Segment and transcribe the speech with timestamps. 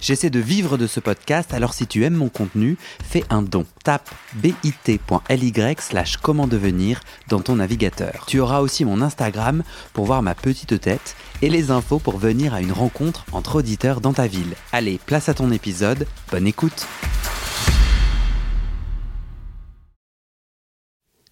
[0.00, 3.66] J'essaie de vivre de ce podcast, alors si tu aimes mon contenu, fais un don.
[3.82, 8.24] Tape bit.ly slash comment devenir dans ton navigateur.
[8.26, 12.54] Tu auras aussi mon Instagram pour voir ma petite tête et les infos pour venir
[12.54, 14.54] à une rencontre entre auditeurs dans ta ville.
[14.72, 16.86] Allez, place à ton épisode, bonne écoute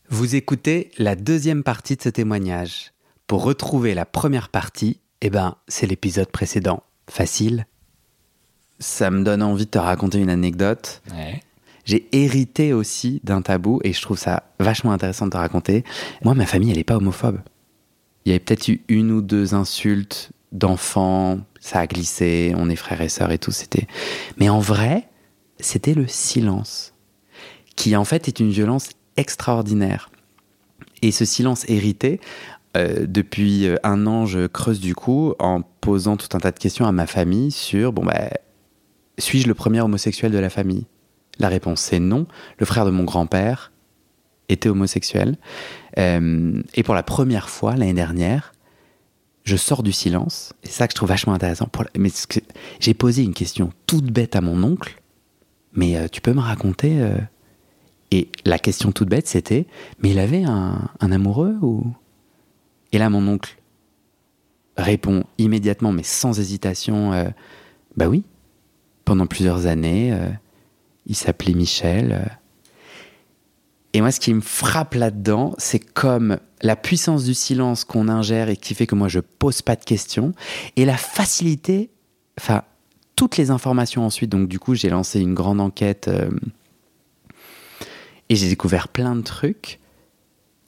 [0.09, 2.92] Vous écoutez la deuxième partie de ce témoignage.
[3.26, 6.82] Pour retrouver la première partie, eh ben, c'est l'épisode précédent.
[7.09, 7.66] Facile
[8.78, 11.02] ça me donne envie de te raconter une anecdote.
[11.84, 15.84] J'ai hérité aussi d'un tabou et je trouve ça vachement intéressant de te raconter.
[16.24, 17.40] Moi, ma famille, elle n'est pas homophobe.
[18.24, 22.76] Il y avait peut-être eu une ou deux insultes d'enfants, ça a glissé, on est
[22.76, 23.86] frères et sœurs et tout, c'était.
[24.36, 25.08] Mais en vrai,
[25.60, 26.92] c'était le silence,
[27.76, 30.10] qui en fait est une violence extraordinaire.
[31.02, 32.20] Et ce silence hérité,
[32.76, 36.86] euh, depuis un an, je creuse du coup en posant tout un tas de questions
[36.86, 38.30] à ma famille sur bon bah
[39.18, 40.86] suis-je le premier homosexuel de la famille?
[41.38, 42.26] La réponse c'est non.
[42.59, 43.73] Le frère de mon grand-père
[44.48, 45.36] était homosexuel.
[45.98, 48.52] Euh, et pour la première fois l'année dernière,
[49.45, 50.52] je sors du silence.
[50.64, 51.68] Et ça que je trouve vachement intéressant.
[51.96, 52.10] Mais
[52.80, 55.00] j'ai posé une question toute bête à mon oncle.
[55.73, 57.16] Mais euh, tu peux me raconter euh,
[58.10, 59.66] Et la question toute bête, c'était
[60.02, 61.84] Mais il avait un, un amoureux ou?
[62.92, 63.58] Et là, mon oncle
[64.76, 67.10] répond immédiatement, mais sans hésitation
[67.97, 68.25] Bah oui
[69.06, 70.12] pendant plusieurs années.
[70.12, 70.28] Euh,
[71.06, 72.12] il s'appelait Michel.
[72.12, 72.28] Euh.
[73.94, 78.50] Et moi, ce qui me frappe là-dedans, c'est comme la puissance du silence qu'on ingère
[78.50, 80.34] et qui fait que moi, je pose pas de questions,
[80.75, 81.88] et la facilité,
[82.38, 82.62] enfin,
[83.15, 84.31] toutes les informations ensuite.
[84.31, 86.28] Donc, du coup, j'ai lancé une grande enquête euh,
[88.28, 89.81] et j'ai découvert plein de trucs.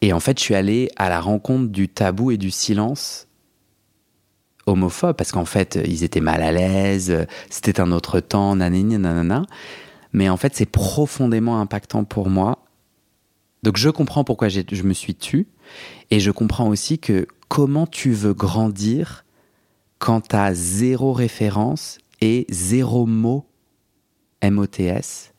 [0.01, 3.28] Et en fait, je suis allé à la rencontre du tabou et du silence
[4.69, 9.43] homophobes parce qu'en fait, ils étaient mal à l'aise, c'était un autre temps, nanani, nanana.
[10.13, 12.65] Mais en fait, c'est profondément impactant pour moi.
[13.63, 15.49] Donc, je comprends pourquoi je me suis tu
[16.11, 19.25] et je comprends aussi que comment tu veux grandir
[19.99, 23.47] quand tu as zéro référence et zéro mot
[24.43, 25.33] MOTS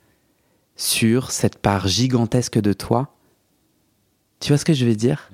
[0.75, 3.16] sur cette part gigantesque de toi.
[4.40, 5.29] Tu vois ce que je veux dire?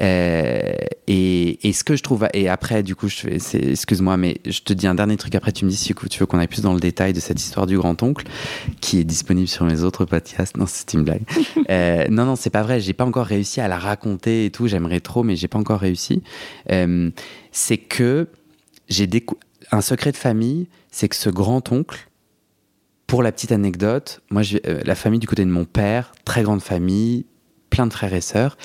[0.00, 0.72] Euh,
[1.06, 4.72] et, et, ce que je trouve, et après, du coup, je excuse-moi, mais je te
[4.72, 5.34] dis un dernier truc.
[5.34, 7.40] Après, tu me dis si tu veux qu'on aille plus dans le détail de cette
[7.40, 8.26] histoire du grand-oncle,
[8.80, 10.56] qui est disponible sur mes autres podcasts.
[10.56, 11.22] Non, c'est une blague.
[11.70, 12.80] euh, non, non, c'est pas vrai.
[12.80, 14.66] J'ai pas encore réussi à la raconter et tout.
[14.66, 16.22] J'aimerais trop, mais j'ai pas encore réussi.
[16.72, 17.10] Euh,
[17.52, 18.28] c'est que
[18.88, 19.08] j'ai
[19.70, 22.08] un secret de famille, c'est que ce grand-oncle,
[23.06, 27.26] pour la petite anecdote, moi, la famille du côté de mon père, très grande famille,
[27.70, 28.56] plein de frères et sœurs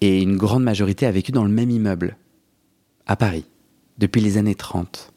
[0.00, 2.16] et une grande majorité a vécu dans le même immeuble,
[3.06, 3.44] à Paris,
[3.98, 5.12] depuis les années 30.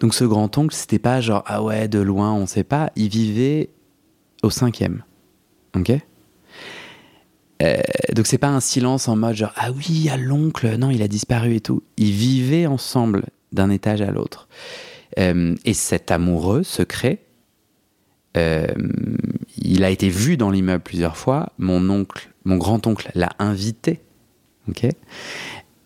[0.00, 3.70] Donc ce grand-oncle, c'était pas genre, ah ouais, de loin, on sait pas, il vivait
[4.42, 5.02] au cinquième.
[5.74, 5.92] Ok?
[7.62, 7.76] Euh,
[8.14, 10.90] donc c'est pas un silence en mode genre ah oui il y a l'oncle non
[10.90, 14.46] il a disparu et tout ils vivaient ensemble d'un étage à l'autre
[15.18, 17.20] euh, et cet amoureux secret
[18.36, 18.66] euh,
[19.56, 24.02] il a été vu dans l'immeuble plusieurs fois mon oncle mon grand oncle l'a invité
[24.68, 24.88] ok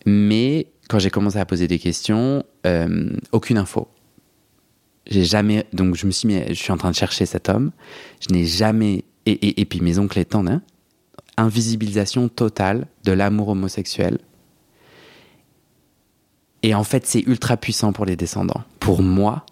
[0.07, 3.89] Mais quand j'ai commencé à poser des questions, euh, aucune info.
[5.07, 5.67] J'ai jamais.
[5.73, 6.29] Donc je me suis.
[6.49, 7.71] Je suis en train de chercher cet homme.
[8.21, 9.05] Je n'ai jamais.
[9.27, 10.63] Et, et, puis mes oncles étant, hein,
[11.37, 14.19] invisibilisation totale de l'amour homosexuel.
[16.63, 18.63] Et en fait, c'est ultra puissant pour les descendants.
[18.81, 19.47] Pour moi,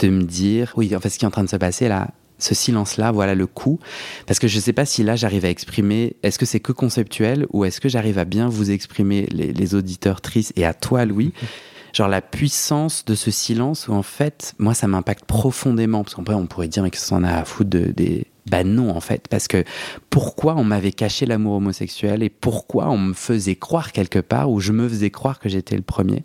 [0.00, 2.10] de me dire, oui, en fait, ce qui est en train de se passer là,
[2.42, 3.78] ce silence-là, voilà le coup.
[4.26, 6.72] Parce que je ne sais pas si là j'arrive à exprimer, est-ce que c'est que
[6.72, 11.04] conceptuel ou est-ce que j'arrive à bien vous exprimer, les, auditeurs tristes et à toi,
[11.04, 11.32] Louis,
[11.92, 16.02] genre la puissance de ce silence où en fait, moi ça m'impacte profondément.
[16.02, 18.26] Parce qu'en vrai, on pourrait dire, mais que ça en a à foutre de, des.
[18.50, 19.28] Bah non, en fait.
[19.28, 19.64] Parce que
[20.08, 24.60] pourquoi on m'avait caché l'amour homosexuel et pourquoi on me faisait croire quelque part ou
[24.60, 26.24] je me faisais croire que j'étais le premier?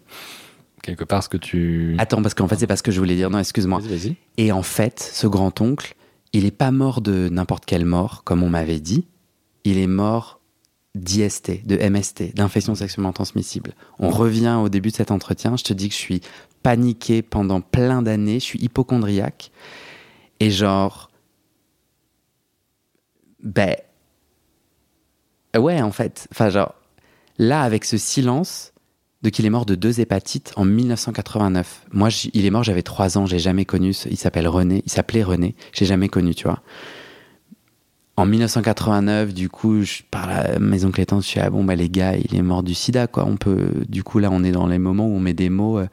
[0.86, 1.96] Quelque part ce que tu.
[1.98, 3.32] Attends, parce qu'en fait, c'est pas ce que je voulais dire.
[3.32, 3.82] Non, excuse-moi.
[4.38, 5.95] Et en fait, ce grand-oncle,
[6.36, 9.08] il n'est pas mort de n'importe quelle mort, comme on m'avait dit.
[9.64, 10.42] Il est mort
[10.94, 13.74] d'IST, de MST, d'infection sexuellement transmissible.
[14.00, 15.56] On revient au début de cet entretien.
[15.56, 16.22] Je te dis que je suis
[16.62, 18.42] paniqué pendant plein d'années.
[18.42, 19.52] Je suis hypochondriaque.
[20.42, 21.10] Et genre.
[23.42, 23.78] Ben.
[25.58, 26.28] Ouais, en fait.
[26.32, 26.76] Enfin, genre.
[27.38, 28.74] Là, avec ce silence,
[29.25, 31.88] Donc il est mort de deux hépatites en 1989.
[31.92, 33.89] Moi, il est mort, j'avais trois ans, j'ai jamais connu.
[33.89, 36.62] Il s'appelle René, il s'appelait René, j'ai jamais connu, tu vois.
[38.18, 41.89] En 1989, du coup, je parle à Maison Clétante, je suis ah bon bah les
[41.89, 43.25] gars, il est mort du sida quoi.
[43.25, 45.80] On peut, du coup là, on est dans les moments où on met des mots.
[45.80, 45.88] Euh,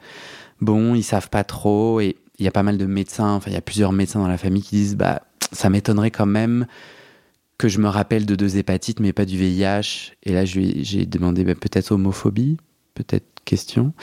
[0.61, 3.31] bon, ils savent pas trop et il y a pas mal de médecins.
[3.31, 6.27] Enfin, il y a plusieurs médecins dans la famille qui disent bah ça m'étonnerait quand
[6.27, 6.67] même
[7.57, 10.11] que je me rappelle de deux hépatites, mais pas du VIH.
[10.21, 12.57] Et là, j'ai demandé bah, peut-être homophobie,
[12.93, 13.93] peut-être question.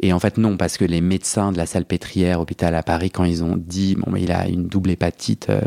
[0.00, 3.10] Et en fait, non, parce que les médecins de la salle pétrière, hôpital à Paris,
[3.10, 5.60] quand ils ont dit, bon, mais il a une double hépatite, euh,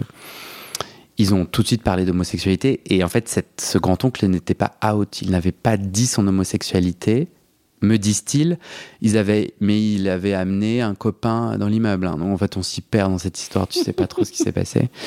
[1.18, 2.82] ils ont tout de suite parlé d'homosexualité.
[2.86, 7.30] Et en fait, cette, ce grand-oncle n'était pas out, il n'avait pas dit son homosexualité.
[7.84, 8.60] Me disent-ils,
[9.02, 12.06] ils avaient, mais il avait amené un copain dans l'immeuble.
[12.06, 12.18] Hein.
[12.18, 14.38] Donc en fait, on s'y perd dans cette histoire, tu sais pas trop ce qui
[14.38, 14.90] s'est passé.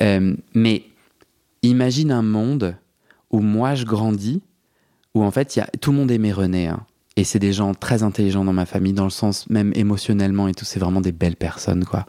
[0.00, 0.82] Euh, mais
[1.62, 2.74] imagine un monde
[3.30, 4.42] où moi je grandis,
[5.14, 6.66] où en fait, y a, tout le monde aimait René.
[6.66, 6.84] Hein.
[7.16, 10.54] Et c'est des gens très intelligents dans ma famille, dans le sens même émotionnellement et
[10.54, 10.64] tout.
[10.64, 12.06] C'est vraiment des belles personnes, quoi.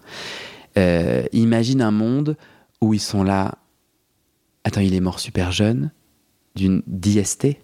[0.78, 2.38] Euh, imagine un monde
[2.82, 3.60] où ils sont là.
[4.64, 5.92] Attends, il est mort super jeune,
[6.56, 7.58] d'une d'IST.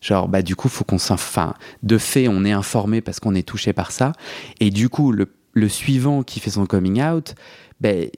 [0.00, 1.54] Genre, bah, du coup, faut qu'on s'enfin.
[1.82, 4.12] De fait, on est informé parce qu'on est touché par ça.
[4.58, 7.34] Et du coup, le, le suivant qui fait son coming out,
[7.80, 8.08] ben,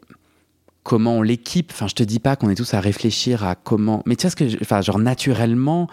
[0.85, 1.73] comment on l'équipe.
[1.73, 4.03] Enfin, je te dis pas qu'on est tous à réfléchir à comment.
[4.07, 4.63] Mais tu vois ce que.
[4.63, 5.89] Enfin, genre, naturellement,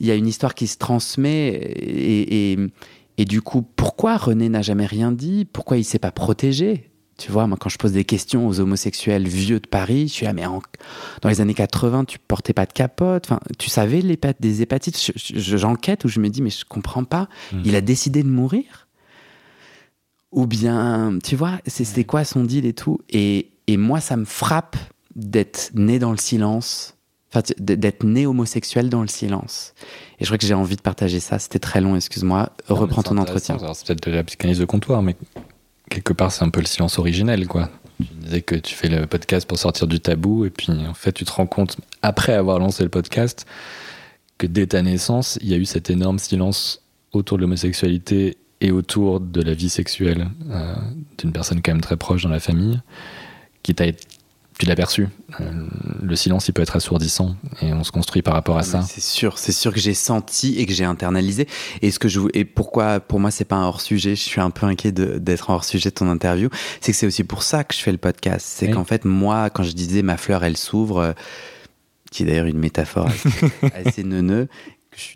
[0.00, 2.58] il y a une histoire qui se transmet et,
[3.16, 5.44] et, du coup, pourquoi René n'a jamais rien dit?
[5.44, 6.90] Pourquoi il s'est pas protégé?
[7.16, 10.26] Tu vois, moi, quand je pose des questions aux homosexuels vieux de Paris, je suis
[10.26, 13.26] là, mais dans les années 80, tu portais pas de capote?
[13.26, 15.12] Enfin, tu savais les des hépatites?
[15.16, 17.28] J'enquête où je me dis, mais je comprends pas.
[17.52, 17.62] Hmm.
[17.64, 18.88] Il a décidé de mourir?
[20.32, 22.98] Ou bien, tu vois, c'était quoi son deal et tout?
[23.10, 24.76] Et, et moi, ça me frappe
[25.14, 26.93] d'être né dans le silence
[27.58, 29.74] d'être né homosexuel dans le silence.
[30.20, 31.38] Et je crois que j'ai envie de partager ça.
[31.38, 32.50] C'était très long, excuse-moi.
[32.68, 33.56] Reprends ton entretien.
[33.74, 35.16] C'est peut-être de la psychanalyse de comptoir, mais
[35.90, 37.70] quelque part, c'est un peu le silence originel, quoi.
[37.98, 41.12] Tu disais que tu fais le podcast pour sortir du tabou, et puis en fait,
[41.12, 43.46] tu te rends compte, après avoir lancé le podcast,
[44.38, 46.82] que dès ta naissance, il y a eu cet énorme silence
[47.12, 50.74] autour de l'homosexualité et autour de la vie sexuelle euh,
[51.18, 52.80] d'une personne quand même très proche dans la famille,
[53.62, 53.86] qui t'a
[54.58, 55.08] tu l'as perçu.
[55.40, 55.44] Euh,
[56.02, 58.82] le silence, il peut être assourdissant et on se construit par rapport à ça.
[58.82, 61.48] C'est sûr, c'est sûr que j'ai senti et que j'ai internalisé.
[61.82, 64.14] Et ce que je et pourquoi pour moi c'est pas un hors sujet.
[64.14, 66.50] Je suis un peu inquiet d'être hors sujet de ton interview.
[66.80, 68.46] C'est que c'est aussi pour ça que je fais le podcast.
[68.48, 71.12] C'est qu'en fait moi, quand je disais ma fleur, elle s'ouvre, euh,
[72.12, 73.30] qui est d'ailleurs une métaphore assez,
[73.86, 74.48] assez neuneux,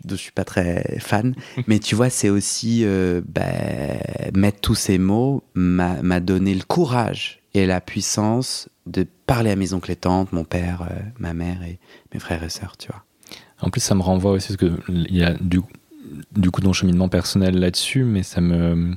[0.03, 1.33] dont je suis pas très fan.
[1.67, 4.01] Mais tu vois, c'est aussi euh, ben,
[4.35, 9.73] mettre tous ces mots m'a donné le courage et la puissance de parler à mes
[9.73, 11.79] oncles et tantes, mon père, euh, ma mère et
[12.13, 13.03] mes frères et sœurs, tu vois.
[13.61, 15.59] En plus, ça me renvoie aussi, parce qu'il y a du,
[16.35, 18.95] du coup cheminement personnel là-dessus, mais ça me,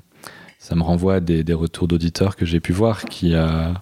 [0.58, 3.72] ça me renvoie à des, des retours d'auditeurs que j'ai pu voir qui, euh,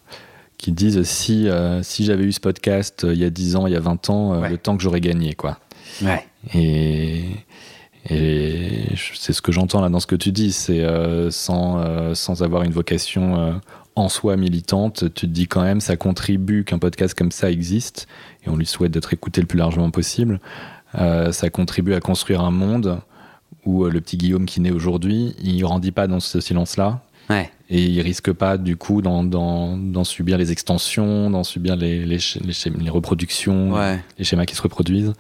[0.57, 3.73] qui disent si, euh, si j'avais eu ce podcast il y a 10 ans, il
[3.73, 5.59] y a 20 ans, le temps que j'aurais gagné, quoi.
[6.03, 6.27] Ouais.
[6.55, 7.25] Et,
[8.09, 10.83] et c'est ce que j'entends là dans ce que tu dis, c'est
[11.31, 13.61] sans, sans avoir une vocation
[13.97, 18.07] en soi militante, tu te dis quand même ça contribue qu'un podcast comme ça existe,
[18.45, 20.41] et on lui souhaite d'être écouté le plus largement possible.
[20.97, 23.01] Euh, ça contribue à construire un monde
[23.65, 27.03] où euh, le petit Guillaume qui naît aujourd'hui, il grandit pas dans ce silence-là.
[27.73, 32.91] Et il risque pas, du coup, d'en subir les extensions, d'en subir les, les, les,
[32.91, 33.77] reproductions,
[34.19, 35.13] les schémas qui se reproduisent.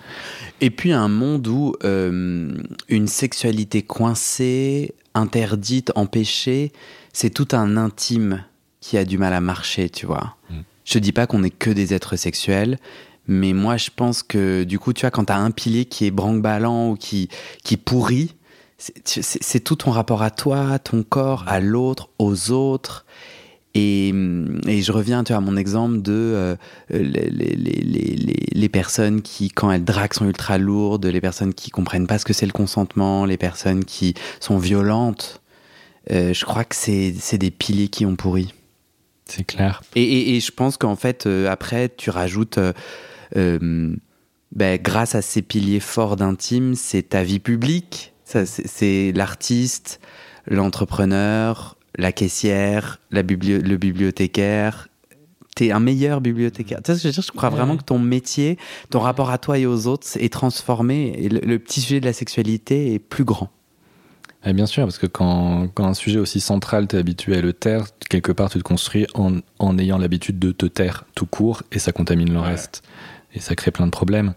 [0.61, 2.53] Et puis un monde où euh,
[2.89, 6.73] une sexualité coincée, interdite, empêchée,
[7.13, 8.43] c'est tout un intime
[8.81, 10.37] qui a du mal à marcher, tu vois.
[10.51, 10.61] Mm.
[10.85, 12.79] Je dis pas qu'on est que des êtres sexuels,
[13.27, 16.11] mais moi je pense que du coup, tu vois, quand t'as un pilier qui est
[16.11, 17.29] branque-ballant ou qui,
[17.63, 18.35] qui pourrit,
[19.05, 23.05] c'est tout ton rapport à toi, ton corps, à l'autre, aux autres.
[23.75, 24.09] Et,
[24.67, 26.57] et, je reviens tu vois, à mon exemple de euh,
[26.91, 28.17] les, les, les,
[28.53, 32.25] les, personnes qui, quand elles draguent, sont ultra lourdes, les personnes qui comprennent pas ce
[32.25, 35.41] que c'est le consentement, les personnes qui sont violentes.
[36.11, 38.53] Euh, je crois que c'est des piliers qui ont pourri.
[39.31, 39.83] C'est clair.
[39.95, 42.73] Et, et, je pense qu'en fait, euh, après, tu rajoutes, euh,
[43.37, 43.95] euh,
[44.53, 48.13] ben, grâce à ces piliers forts d'intime, c'est ta vie publique.
[48.25, 50.01] C'est l'artiste,
[50.47, 54.89] l'entrepreneur, la caissière, la le bibliothécaire.
[55.57, 56.79] T'es un meilleur bibliothécaire.
[56.85, 57.25] Tu sais ce que je veux dire?
[57.25, 58.57] Je crois vraiment que ton métier,
[58.91, 62.13] ton rapport à toi et aux autres est transformé et le petit sujet de la
[62.13, 63.51] sexualité est plus grand.
[64.45, 67.43] Eh bien sûr, parce que quand, quand un sujet aussi central, tu es habitué à
[67.43, 71.27] le taire, quelque part tu te construis en, en ayant l'habitude de te taire tout
[71.27, 72.83] court et ça contamine le reste.
[73.35, 74.35] Et ça crée plein de problèmes.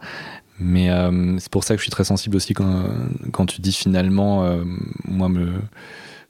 [0.60, 2.84] Mais euh, c'est pour ça que je suis très sensible aussi quand,
[3.32, 4.64] quand tu dis finalement, euh,
[5.06, 5.54] moi, me,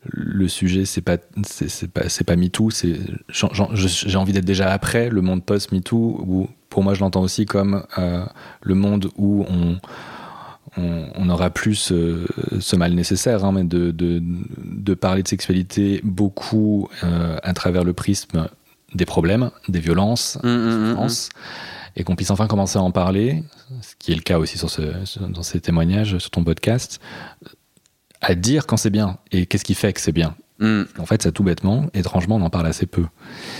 [0.06, 3.00] le sujet, c'est pas, c'est, pas, c'est pas MeToo, c'est,
[3.30, 7.84] j'ai envie d'être déjà après le monde post-MeToo, où pour moi, je l'entends aussi comme
[7.98, 8.25] euh,
[8.62, 9.77] le monde où on,
[10.77, 16.89] on, aura plus ce, mal nécessaire, hein, mais de, de, de, parler de sexualité beaucoup
[17.01, 18.48] à travers le prisme
[18.96, 21.10] des problèmes, des violences, mmh, mmh, mmh, mmh.
[21.96, 23.43] et qu'on puisse enfin commencer à en parler,
[23.82, 24.82] ce qui est le cas aussi sur ce,
[25.20, 27.00] dans ces témoignages, sur ton podcast,
[28.22, 30.36] à dire quand c'est bien et qu'est-ce qui fait que c'est bien.
[30.98, 33.05] En fait, ça tout bêtement, étrangement, on en parle assez peu.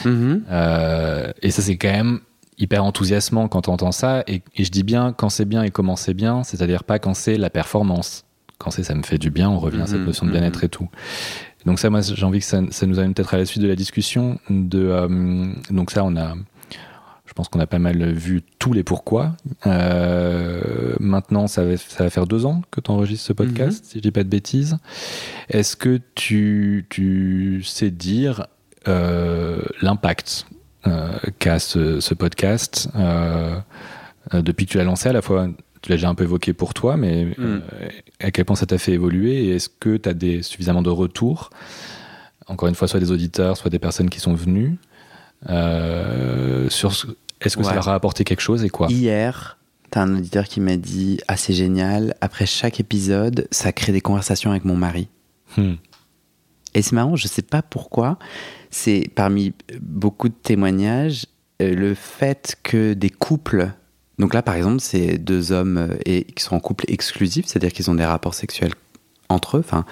[0.05, 2.22] Euh, et ça, c'est quand même
[2.63, 4.24] hyper enthousiasmant quand on entend ça.
[4.27, 7.13] Et, et je dis bien quand c'est bien et comment c'est bien, c'est-à-dire pas quand
[7.13, 8.25] c'est la performance.
[8.58, 10.70] Quand c'est ça me fait du bien, on revient à cette notion de bien-être et
[10.70, 10.89] tout.
[11.65, 13.67] Donc ça, moi, j'ai envie que ça, ça, nous amène peut-être à la suite de
[13.67, 14.39] la discussion.
[14.50, 16.36] De, euh, donc ça, on a,
[17.25, 19.36] je pense qu'on a pas mal vu tous les pourquoi.
[19.65, 23.88] Euh, maintenant, ça va, ça va, faire deux ans que tu enregistres ce podcast, mm-hmm.
[23.88, 24.77] si je dis pas de bêtises.
[25.50, 28.48] Est-ce que tu, tu sais dire
[28.88, 30.46] euh, l'impact
[31.40, 33.60] qu'a ce, ce, podcast euh,
[34.34, 35.48] depuis que tu l'as lancé à la fois
[35.84, 37.36] tu l'as déjà un peu évoqué pour toi, mais mm.
[37.40, 37.60] euh,
[38.22, 40.90] à quel point ça t'a fait évoluer et est-ce que tu as des, suffisamment de
[40.90, 41.50] retours
[42.48, 44.78] Encore une fois, soit des auditeurs, soit des personnes qui sont venues.
[45.50, 46.94] Euh, sur
[47.42, 48.88] est-ce que ça leur a apporté quelque chose et quoi?
[48.90, 49.58] Hier,
[49.92, 53.92] tu as un auditeur qui m'a dit Ah, c'est génial, après chaque épisode, ça crée
[53.92, 55.10] des conversations avec mon mari.
[55.58, 55.74] Hmm.
[56.75, 58.18] Et c'est marrant, je sais pas pourquoi.
[58.74, 61.27] C'est parmi beaucoup de témoignages,
[61.62, 63.72] euh, le fait que des couples
[64.20, 67.74] donc là, par exemple, c'est deux hommes euh, et, qui sont en couple exclusif, c'est-à-dire
[67.74, 68.74] qu'ils ont des rapports sexuels
[69.30, 69.86] entre eux, enfin,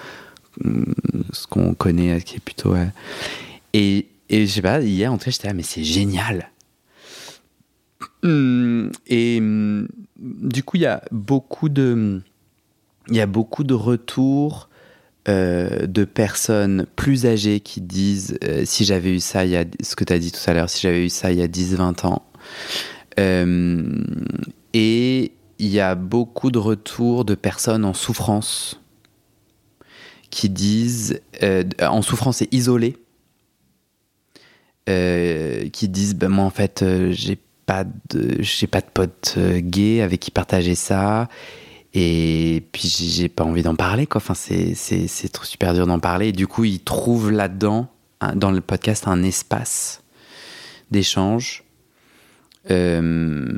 [0.64, 0.92] mm,
[1.32, 2.74] ce qu'on connaît, qui est plutôt.
[3.72, 6.50] Et, et je sais pas, hier, en tout j'étais là, mais c'est génial!
[8.22, 12.22] Mm, et mm, du coup, il y a beaucoup de.
[13.08, 14.68] Il y a beaucoup de retours
[15.28, 19.64] euh, de personnes plus âgées qui disent euh, si j'avais eu ça, il y a
[19.80, 21.46] ce que tu as dit tout à l'heure, si j'avais eu ça il y a
[21.46, 22.22] 10-20 ans,
[23.20, 24.02] euh,
[24.74, 28.80] et il y a beaucoup de retours de personnes en souffrance
[30.30, 31.20] qui disent,
[31.80, 32.96] en souffrance et isolées,
[34.86, 40.18] qui disent, ben moi en fait, j'ai pas de, j'ai pas de pote gay avec
[40.18, 41.28] qui partager ça.
[41.94, 44.20] Et puis j'ai pas envie d'en parler, quoi.
[44.20, 46.28] Enfin, c'est, super dur d'en parler.
[46.28, 47.88] Et du coup, ils trouvent là-dedans,
[48.34, 50.02] dans le podcast, un espace
[50.90, 51.64] d'échange
[52.70, 53.48] euh,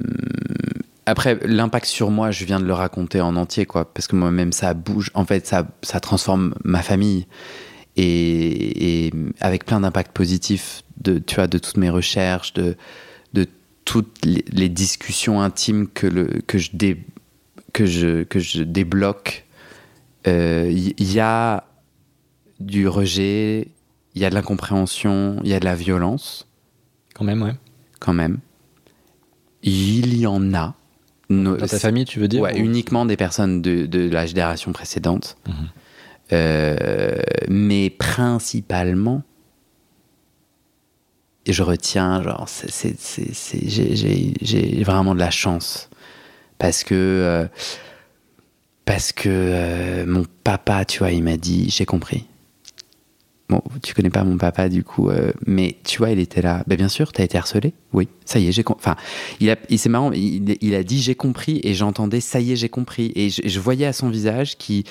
[1.07, 4.53] après, l'impact sur moi, je viens de le raconter en entier, quoi, parce que moi-même,
[4.53, 5.11] ça bouge.
[5.15, 7.27] En fait, ça, ça transforme ma famille.
[7.97, 12.77] Et, avec plein d'impacts positifs de, tu vois, de toutes mes recherches, de,
[13.35, 13.47] de
[13.85, 17.05] toutes les, discussions intimes que, le, que, je, dé,
[17.75, 19.45] que, je, que je débloque.
[20.25, 21.65] Il euh, y, a
[22.59, 23.69] du rejet,
[24.15, 26.49] il y a de l'incompréhension, il y a de la violence.
[27.15, 27.55] Quand même, ouais.
[28.01, 28.39] Quand même
[29.65, 30.75] il y en a.
[31.31, 35.37] Dans ta famille, tu veux dire Ouais, uniquement des personnes de, de la génération précédente.
[35.49, 35.55] Mhm.
[36.33, 39.23] Euh, mais principalement,
[41.47, 42.47] je retiens, genre,
[43.63, 45.89] j'ai vraiment de la chance.
[46.59, 47.47] Parce que, euh,
[48.85, 52.27] parce que euh, mon papa, tu vois, il m'a dit, j'ai compris.
[53.51, 56.65] Bon, tu connais pas mon papa du coup, euh, mais tu vois, il était là.
[56.67, 57.75] Ben, bien sûr, tu as été harcelé.
[57.93, 58.97] Oui, ça y est, j'ai Enfin,
[59.39, 62.57] il, a, il c'est marrant, il, a dit j'ai compris et j'entendais ça y est,
[62.57, 63.13] j'ai compris.
[63.15, 64.85] Et je, voyais à son visage qu'il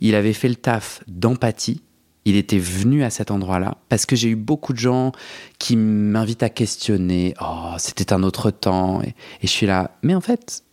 [0.00, 1.82] il avait fait le taf d'empathie.
[2.24, 5.12] Il était venu à cet endroit-là parce que j'ai eu beaucoup de gens
[5.58, 7.34] qui m'invitent à questionner.
[7.40, 9.02] Oh, c'était un autre temps.
[9.02, 9.92] Et, je suis là.
[10.02, 10.64] Mais en fait,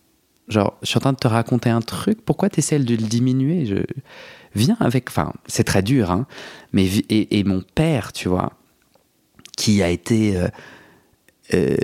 [0.47, 2.21] genre, je suis en train de te raconter un truc.
[2.23, 3.85] Pourquoi tu essaies de le diminuer?
[4.55, 5.09] Viens avec.
[5.09, 6.25] Enfin, c'est très dur, hein,
[6.71, 8.53] mais et, mon père, tu vois,
[9.55, 10.37] qui a été.
[10.37, 10.47] Euh,
[11.53, 11.77] euh,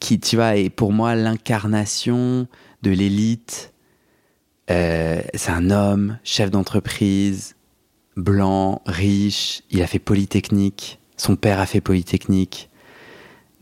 [0.00, 2.46] qui, tu vois, est pour moi l'incarnation
[2.82, 3.72] de l'élite.
[4.70, 7.56] Euh, c'est un homme, chef d'entreprise,
[8.16, 9.62] blanc, riche.
[9.70, 10.98] Il a fait Polytechnique.
[11.16, 12.70] Son père a fait Polytechnique.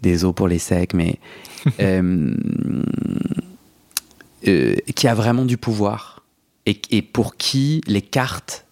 [0.02, 1.18] Des os pour les secs, mais.
[4.42, 6.20] qui a vraiment du pouvoir
[6.90, 8.66] et, pour qui les cartes,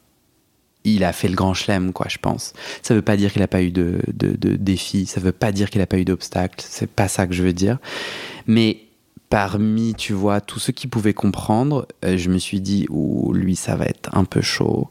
[0.85, 2.53] il a fait le grand chelem, quoi, je pense.
[2.83, 5.81] Ça veut pas dire qu'il n'a pas eu de, défis, ça veut pas dire qu'il
[5.81, 7.79] n'a pas eu d'obstacles, c'est pas ça que je veux dire.
[8.47, 8.83] Mais
[9.31, 13.57] parmi, tu vois, tous ceux qui pouvaient comprendre, euh, je me suis dit, ou lui,
[13.57, 14.91] ça va être un peu chaud.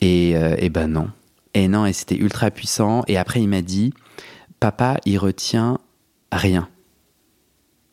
[0.00, 1.10] Et, euh, et ben non.
[1.52, 3.02] Et non, et c'était ultra puissant.
[3.08, 3.92] Et après, il m'a dit,
[4.60, 5.78] papa, il retient
[6.32, 6.68] rien.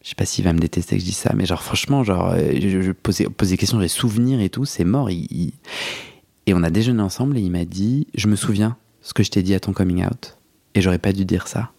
[0.04, 2.32] Je sais pas s'il va me détester que je dis ça, mais genre franchement, genre,
[2.32, 5.10] euh, je, je posais, posais des questions, j'ai souvenirs et tout, c'est mort.
[5.10, 5.54] il- il-
[6.46, 9.32] Et on a déjeuné ensemble et il m'a dit, je me souviens ce que je
[9.32, 10.38] t'ai dit à ton coming out
[10.76, 11.72] et j'aurais pas dû dire ça.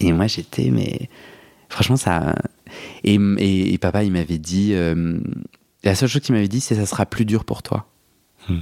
[0.00, 1.08] Et moi j'étais, mais
[1.68, 2.34] franchement ça.
[3.04, 5.20] Et, et- et papa il m'avait dit, euh,
[5.84, 7.86] la seule chose qu'il m'avait dit c'est ça sera plus dur pour toi.
[8.48, 8.58] Hmm.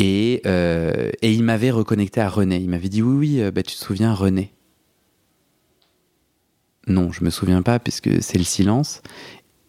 [0.00, 2.56] Et, euh, et il m'avait reconnecté à René.
[2.56, 4.50] Il m'avait dit oui oui, bah, tu te souviens René.
[6.86, 9.02] Non, je me souviens pas puisque c'est le silence.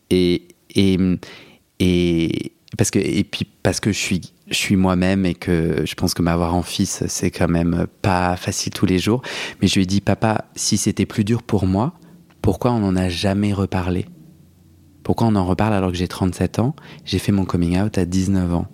[0.10, 0.98] Et, et,
[1.80, 5.96] et parce que et puis parce que je suis je suis moi-même et que je
[5.96, 9.22] pense que m'avoir en fils c'est quand même pas facile tous les jours.
[9.62, 11.94] Mais je lui ai dit papa, si c'était plus dur pour moi,
[12.42, 14.06] pourquoi on n'en a jamais reparlé?
[15.04, 16.76] Pourquoi on en reparle alors que j'ai 37 ans?
[17.06, 18.68] J'ai fait mon coming out à 19 ans.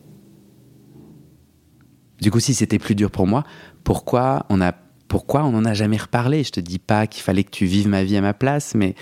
[2.21, 3.43] Du coup, si c'était plus dur pour moi,
[3.83, 4.73] pourquoi on a
[5.13, 6.43] pourquoi on n'en a jamais reparlé?
[6.43, 8.95] Je te dis pas qu'il fallait que tu vives ma vie à ma place, mais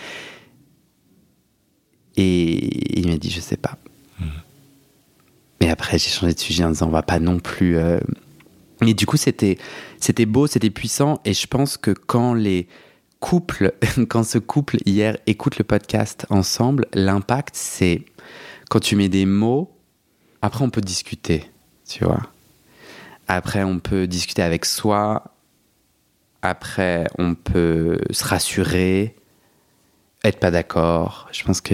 [2.18, 3.78] et il m'a dit je sais pas.
[5.62, 7.78] Mais après j'ai changé de sujet en disant on va pas non plus.
[7.78, 8.02] euh,
[8.82, 9.58] Mais du coup c'était
[10.02, 12.68] c'était beau, c'était puissant et je pense que quand les
[13.22, 13.72] couples,
[14.10, 18.04] quand ce couple hier écoute le podcast ensemble, l'impact c'est
[18.70, 19.72] quand tu mets des mots.
[20.42, 21.46] Après on peut discuter,
[21.88, 22.28] tu vois.
[23.30, 25.31] Après on peut discuter avec soi.
[26.42, 29.16] Après on peut se rassurer
[30.24, 31.28] être pas d'accord.
[31.32, 31.74] Je pense que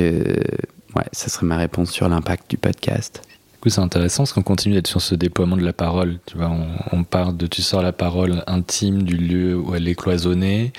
[0.96, 3.22] ouais, ça serait ma réponse sur l'impact du podcast.
[3.54, 6.20] Du coup, c'est intéressant parce qu'on continue d'être sur ce déploiement de la parole.
[6.28, 9.88] Tu vois, on, on part de tu sors la parole intime du lieu où elle
[9.88, 10.72] est cloisonnée,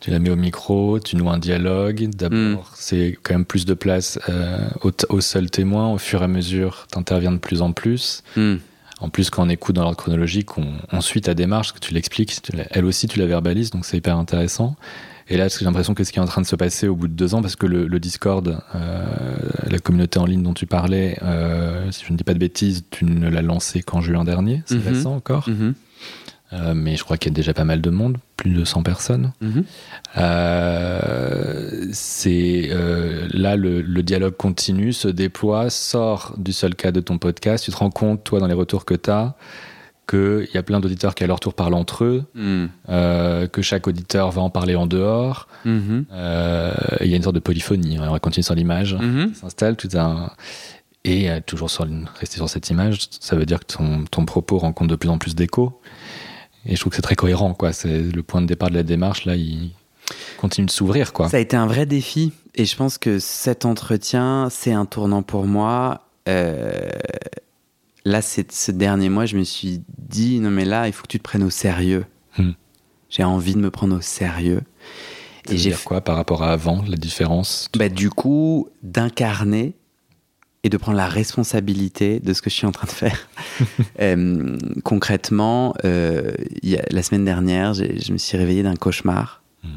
[0.00, 2.10] tu la mets au micro, tu noues un dialogue.
[2.10, 4.68] D'abord, c'est quand même plus de place euh,
[5.08, 5.92] au, seul témoin.
[5.92, 8.24] Au fur et à mesure, tu interviens de plus en plus.
[8.36, 8.56] Hmm.
[9.02, 11.92] En plus, quand on écoute dans l'ordre chronologique, on, on suit ta démarche, que tu
[11.92, 12.40] l'expliques,
[12.70, 14.76] elle aussi tu la verbalises, donc c'est hyper intéressant.
[15.28, 17.08] Et là, j'ai l'impression que ce qui est en train de se passer au bout
[17.08, 19.04] de deux ans, parce que le, le Discord, euh,
[19.68, 22.84] la communauté en ligne dont tu parlais, euh, si je ne dis pas de bêtises,
[22.90, 24.88] tu ne l'as lancé qu'en juin dernier, c'est Mhm.
[24.94, 25.74] récent encore, Mhm.
[26.54, 28.82] Euh, mais je crois qu'il y a déjà pas mal de monde, plus de 100
[28.82, 29.32] personnes.
[29.40, 29.64] Mhm.
[30.16, 37.00] Euh, c'est euh, là le, le dialogue continue, se déploie, sort du seul cas de
[37.00, 37.64] ton podcast.
[37.64, 39.34] Tu te rends compte, toi, dans les retours que tu as,
[40.08, 42.66] qu'il y a plein d'auditeurs qui à leur tour parlent entre eux, Hmm.
[42.88, 45.46] euh, que chaque auditeur va en parler en dehors.
[45.64, 46.06] Mhm.
[47.00, 47.98] Il y a une sorte de polyphonie.
[48.00, 48.94] On va continuer sur l'image.
[49.00, 49.34] Mhm.
[49.34, 50.30] s'installe tout un
[51.04, 51.84] et toujours sur
[52.20, 55.18] rester sur cette image ça veut dire que ton, ton propos rencontre de plus en
[55.18, 55.80] plus d'écho
[56.66, 58.82] et je trouve que c'est très cohérent quoi c'est le point de départ de la
[58.82, 59.70] démarche là il
[60.38, 63.64] continue de s'ouvrir quoi Ça a été un vrai défi et je pense que cet
[63.64, 66.02] entretien, c'est un tournant pour moi.
[66.28, 66.90] Euh,
[68.04, 71.08] là, c'est ce dernier mois, je me suis dit non mais là, il faut que
[71.08, 72.04] tu te prennes au sérieux.
[72.36, 72.52] Hmm.
[73.08, 74.62] J'ai envie de me prendre au sérieux.
[75.48, 77.68] et j'ai quoi par rapport à avant la différence?
[77.76, 79.74] Bah, du coup, d'incarner
[80.64, 83.28] et de prendre la responsabilité de ce que je suis en train de faire.
[84.00, 89.42] Euh, concrètement, euh, il y a- la semaine dernière, je me suis réveillé d'un cauchemar
[89.64, 89.70] Mhm.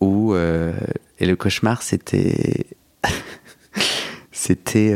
[0.00, 0.72] où euh,
[1.18, 2.66] et le cauchemar c'était
[4.32, 4.94] c'était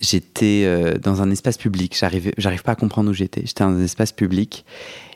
[0.00, 4.12] j'étais dans un espace public j'arrive pas à comprendre où j'étais j'étais dans un espace
[4.12, 4.64] public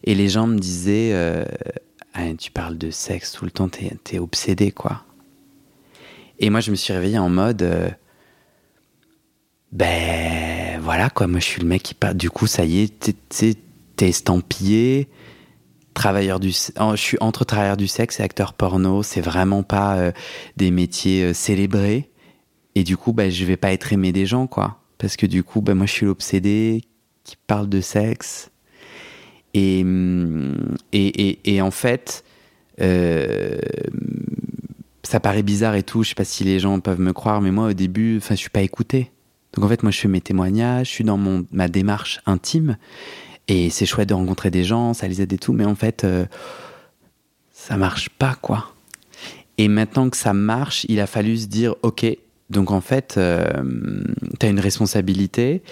[0.04, 1.14] et les gens me disaient
[2.14, 5.04] Ah, tu parles de sexe tout le temps t'es es obsédé quoi
[6.38, 7.94] et moi je me suis réveillé en mode
[9.72, 11.26] ben voilà quoi.
[11.26, 13.56] Moi je suis le mec qui parle du coup ça y est t'es-
[14.08, 15.08] estampillé.
[15.94, 19.02] Travailleur du je suis entre travailleur du sexe et acteur porno.
[19.02, 20.12] C'est vraiment pas euh,
[20.56, 22.10] des métiers euh, célébrés.
[22.74, 24.80] Et du coup bah je vais pas être aimé des gens quoi.
[24.98, 26.82] Parce que du coup bah moi je suis l'obsédé
[27.24, 28.50] qui parle de sexe.
[29.52, 32.24] Et et, et, et en fait
[32.80, 33.58] euh,
[35.02, 36.02] ça paraît bizarre et tout.
[36.02, 38.40] Je sais pas si les gens peuvent me croire mais moi au début enfin je
[38.40, 39.10] suis pas écouté
[39.54, 42.76] donc en fait moi je fais mes témoignages je suis dans mon ma démarche intime
[43.50, 46.04] et c'est chouette de rencontrer des gens, ça les aide et tout, mais en fait,
[46.04, 46.24] euh,
[47.52, 48.72] ça marche pas, quoi.
[49.58, 52.06] Et maintenant que ça marche, il a fallu se dire, ok,
[52.48, 54.04] donc en fait, euh,
[54.38, 55.62] t'as une responsabilité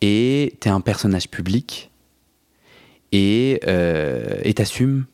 [0.00, 1.90] et t'es un personnage public
[3.12, 5.04] et euh, et t'assumes.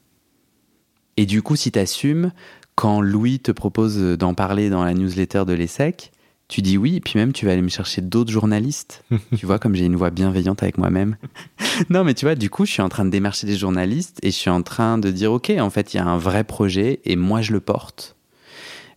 [1.16, 2.30] Et du coup, si t'assumes,
[2.76, 6.12] quand Louis te propose d'en parler dans la newsletter de l'ESSEC,
[6.48, 9.04] tu dis oui, et puis même tu vas aller me chercher d'autres journalistes.
[9.36, 11.16] tu vois, comme j'ai une voix bienveillante avec moi-même.
[11.90, 14.30] non, mais tu vois, du coup, je suis en train de démarcher des journalistes et
[14.30, 17.00] je suis en train de dire, ok, en fait, il y a un vrai projet
[17.04, 18.16] et moi, je le porte.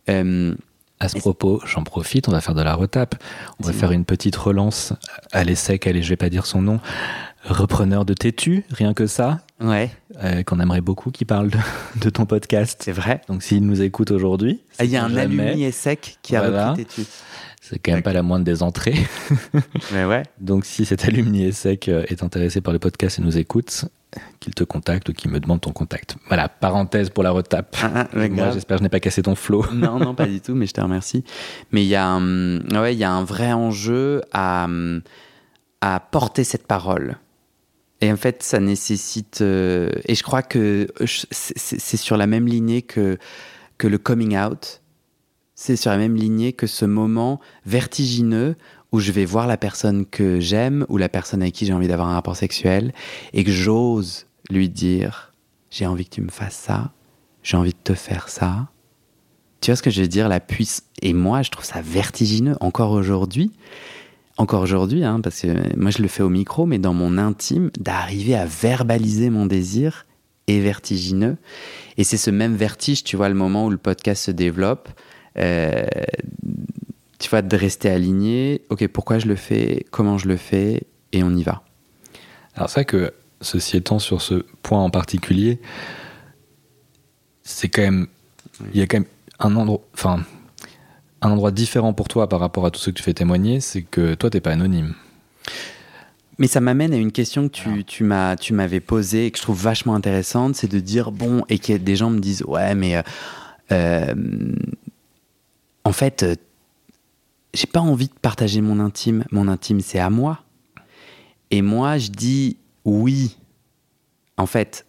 [0.10, 0.55] Euh,
[0.99, 3.21] à ce propos j'en profite on va faire de la retape
[3.60, 4.93] on va faire une petite relance
[5.31, 6.79] à l'essai allez je vais pas dire son nom
[7.43, 9.89] repreneur de Tétu rien que ça ouais.
[10.24, 11.58] euh, qu'on aimerait beaucoup qui parle de,
[12.02, 12.82] de ton podcast.
[12.84, 13.22] C'est vrai.
[13.28, 16.41] Donc s'il nous écoute aujourd'hui, Ah, Il y a un jamais, alumni sec qui a
[16.50, 16.76] Voilà.
[17.62, 18.96] C'est quand même pas la moindre des entrées.
[19.93, 20.24] Mais ouais.
[20.39, 23.86] Donc si cet alumni sec euh, est intéressé par le podcast et nous écoute,
[24.39, 26.15] qu'il te contacte ou qu'il me demande ton contact.
[26.28, 27.76] Voilà, parenthèse pour la retape.
[27.84, 29.65] Ah, ah, Moi, j'espère que je n'ai pas cassé ton flow.
[29.74, 31.26] non, non, pas du tout, mais je te remercie.
[31.74, 34.67] Mais il y, a un- ouais, il y a un vrai enjeu à,
[35.82, 37.17] à porter cette parole.
[38.01, 39.41] Et en fait, ça nécessite.
[39.41, 43.17] euh, et je crois que c'est sur la même lignée que,
[43.77, 44.81] que le coming out.
[45.55, 48.55] C'est sur la même lignée que ce moment vertigineux
[48.91, 51.88] où je vais voir la personne que j'aime ou la personne avec qui j'ai envie
[51.88, 52.93] d'avoir un rapport sexuel
[53.33, 55.33] et que j'ose lui dire
[55.69, 56.91] j'ai envie que tu me fasses ça,
[57.43, 58.69] j'ai envie de te faire ça.
[59.62, 60.29] Tu vois ce que je veux dire?
[60.29, 60.83] La puissance.
[61.01, 63.51] Et moi, je trouve ça vertigineux encore aujourd'hui.
[64.38, 67.71] Encore aujourd'hui, hein, parce que moi je le fais au micro, mais dans mon intime,
[67.80, 70.06] d'arriver à verbaliser mon désir
[70.47, 71.38] est vertigineux.
[71.97, 74.89] Et c'est ce même vertige, tu vois, le moment où le podcast se développe.
[75.38, 75.86] euh,
[77.19, 78.62] tu vois, de rester aligné.
[78.69, 79.86] Ok, pourquoi je le fais?
[79.91, 80.84] Comment je le fais?
[81.13, 81.63] Et on y va.
[82.56, 85.60] Alors c'est vrai que, ceci étant sur ce point en particulier,
[87.43, 88.08] c'est quand même...
[88.73, 89.08] Il y a quand même
[89.39, 89.82] un endroit...
[89.93, 90.23] Enfin,
[91.21, 93.82] un endroit différent pour toi par rapport à tout ce que tu fais témoigner, c'est
[93.82, 94.93] que toi, t'es pas anonyme.
[96.39, 99.38] Mais ça m'amène à une question que tu, tu m'as, tu m'avais posée et que
[99.38, 102.75] je trouve vachement intéressante, c'est de dire bon et que des gens me disent ouais
[102.75, 103.01] mais euh,
[103.71, 104.13] euh,
[105.84, 106.36] en fait euh,
[107.56, 110.43] j'ai pas envie de partager mon intime, mon intime c'est à moi.
[111.49, 113.36] Et moi je dis oui.
[114.39, 114.86] En fait,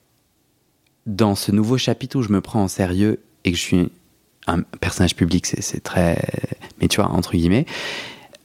[1.06, 3.90] dans ce nouveau chapitre où je me prends en sérieux et que je suis
[4.48, 6.18] un personnage public, c'est, très,
[6.80, 7.66] mais tu vois entre guillemets,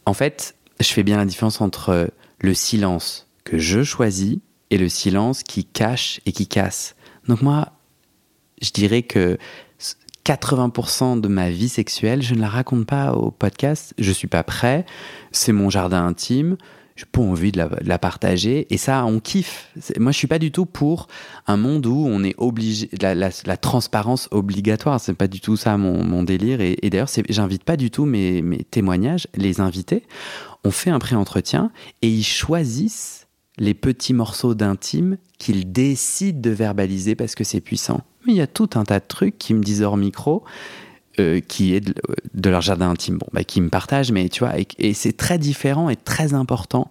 [0.06, 4.38] en fait, je fais bien la différence entre le silence que je choisis
[4.70, 6.96] et le silence qui cache et qui casse.
[7.28, 7.74] Donc moi,
[8.62, 9.38] je dirais que
[10.26, 13.94] 80% de ma vie sexuelle, je ne la raconte pas au podcast.
[13.98, 14.86] Je suis pas prêt.
[15.32, 16.58] C'est mon jardin intime.
[16.96, 18.68] J'ai pas envie de la, partager.
[18.70, 19.72] Et ça, on kiffe.
[19.98, 21.08] Moi, je suis pas du tout pour
[21.48, 25.00] un monde où on est obligé, la, transparence obligatoire.
[25.00, 26.62] C'est pas du tout ça mon, délire.
[26.62, 30.04] Et, et d'ailleurs, j'invite pas du tout mes, mes témoignages, les invités.
[30.64, 33.28] On fait un pré-entretien et ils choisissent
[33.58, 38.02] les petits morceaux d'intime qu'ils décident de verbaliser parce que c'est puissant.
[38.26, 40.44] Mais il y a tout un tas de trucs qui me disent hors micro,
[41.20, 44.54] euh, qui est de, leur jardin intime, bon, bah, qui me partagent, mais tu vois,
[44.80, 46.90] et, c'est très différent et très important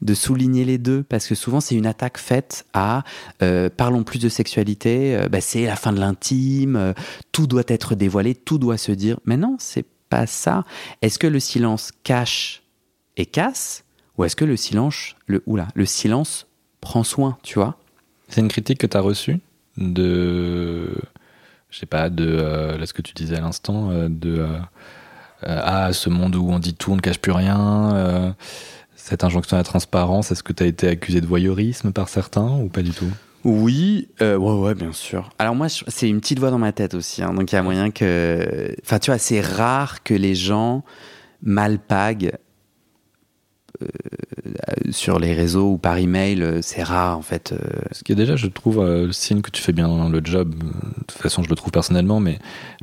[0.00, 3.02] de souligner les deux parce que souvent c'est une attaque faite à
[3.42, 6.94] euh, parlons plus de sexualité, euh, bah, c'est la fin de l'intime,
[7.32, 9.18] tout doit être dévoilé, tout doit se dire.
[9.24, 10.64] Mais non, c'est pas ça.
[11.02, 12.62] Est-ce que le silence cache
[13.16, 13.84] et casse
[14.16, 16.46] ou est-ce que le silence, le oula, le silence
[16.80, 17.76] prend soin, tu vois?
[18.28, 19.40] C'est une critique que tu as reçue
[19.76, 20.94] de.
[21.78, 22.26] Je sais pas, de.
[22.26, 24.40] euh, là, ce que tu disais à l'instant, euh, de.
[24.40, 24.58] euh,
[25.44, 28.34] ah, ce monde où on dit tout, on ne cache plus rien.
[28.96, 32.50] cette injonction à la transparence, est-ce que tu as été accusé de voyeurisme par certains
[32.58, 33.06] ou pas du tout?
[33.44, 35.30] Oui, ouais, ouais, bien sûr.
[35.38, 37.62] Alors moi, c'est une petite voix dans ma tête aussi, hein, donc il y a
[37.62, 38.74] moyen que...
[38.84, 40.82] Enfin, tu vois, c'est rare que les gens
[41.42, 42.32] malpaguent
[44.90, 47.52] sur les réseaux ou par email, euh, c'est rare en fait.
[47.52, 47.58] euh.
[47.92, 50.54] Ce qui est déjà, je trouve, euh, le signe que tu fais bien le job.
[50.54, 52.38] De toute façon, je le trouve personnellement, mais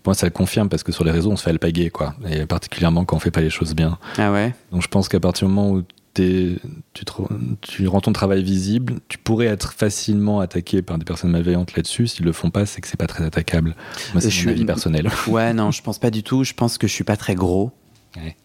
[0.05, 2.15] moi, ça le confirme parce que sur les réseaux, on se fait alpaguer, quoi.
[2.29, 3.97] Et particulièrement quand on fait pas les choses bien.
[4.17, 8.95] Ah ouais Donc je pense qu'à partir du moment où tu, rends ton travail visible,
[9.09, 12.07] tu pourrais être facilement attaqué par des personnes malveillantes là-dessus.
[12.07, 13.75] S'ils le font pas, c'est que c'est pas très attaquable.
[14.13, 15.09] Moi, c'est mon suis- avis personnel.
[15.27, 16.43] Ouais, non, je pense pas du tout.
[16.43, 17.71] Je pense que je suis pas très gros.
[18.15, 18.35] Ouais.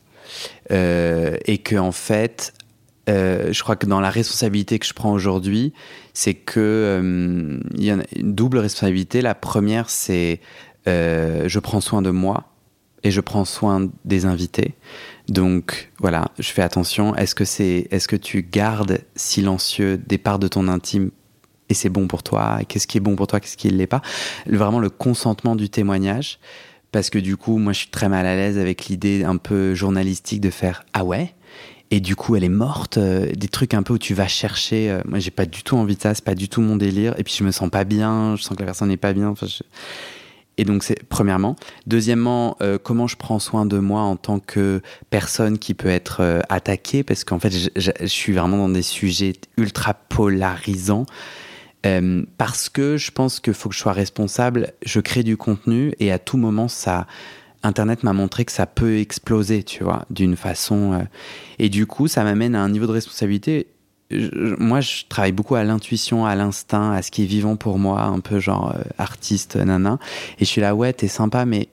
[0.70, 2.54] Euh, et que, en fait,
[3.08, 5.72] euh, je crois que dans la responsabilité que je prends aujourd'hui,
[6.14, 9.22] c'est que euh, il y a une double responsabilité.
[9.22, 10.40] La première, c'est
[10.86, 12.50] je prends soin de moi
[13.04, 14.74] et je prends soin des invités.
[15.28, 17.14] Donc voilà, je fais attention.
[17.14, 21.10] Est-ce que c'est, est-ce que tu gardes silencieux des parts de ton intime
[21.68, 22.58] et c'est bon pour toi?
[22.66, 23.38] Qu'est-ce qui est bon pour toi?
[23.38, 24.02] Qu'est-ce qui ne l'est pas?
[24.46, 26.40] Vraiment le consentement du témoignage.
[26.92, 29.74] Parce que du coup, moi, je suis très mal à l'aise avec l'idée un peu
[29.74, 31.34] journalistique de faire ah ouais?
[31.92, 32.98] Et du coup, elle est morte.
[32.98, 34.90] euh, des trucs un peu où tu vas chercher.
[34.90, 36.14] euh, moi, j'ai pas du tout envie de ça.
[36.14, 37.14] C'est pas du tout mon délire.
[37.18, 38.36] Et puis, je me sens pas bien.
[38.36, 39.34] Je sens que la personne n'est pas bien.
[40.56, 41.56] Et donc, c'est premièrement.
[41.86, 46.42] Deuxièmement, euh, comment je prends soin de moi en tant que personne qui peut être
[46.48, 47.02] attaquée?
[47.02, 51.06] Parce qu'en fait, je- je suis vraiment dans des sujets ultra polarisants.
[51.86, 54.72] Euh, parce que je pense qu'il faut que je sois responsable.
[54.84, 57.06] Je crée du contenu et à tout moment, ça.
[57.62, 60.94] Internet m'a montré que ça peut exploser, tu vois, d'une façon.
[60.94, 61.02] euh,
[61.58, 63.66] Et du coup, ça m'amène à un niveau de responsabilité
[64.12, 68.02] moi, je travaille beaucoup à l'intuition, à l'instinct, à ce qui est vivant pour moi,
[68.02, 69.98] un peu genre euh, artiste, nana.
[70.38, 71.68] Et je suis là, ouais, t'es sympa, mais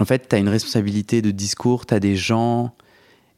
[0.00, 2.74] en fait, t'as une responsabilité de discours, t'as des gens.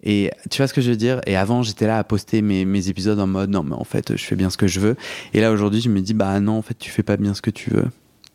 [0.02, 1.20] Et tu vois ce que je veux dire?
[1.26, 4.16] Et avant, j'étais là à poster mes, mes, épisodes en mode non, mais en fait,
[4.16, 4.96] je fais bien ce que je veux.
[5.34, 7.42] Et là, aujourd'hui, je me dis bah non, en fait, tu fais pas bien ce
[7.42, 7.86] que tu veux.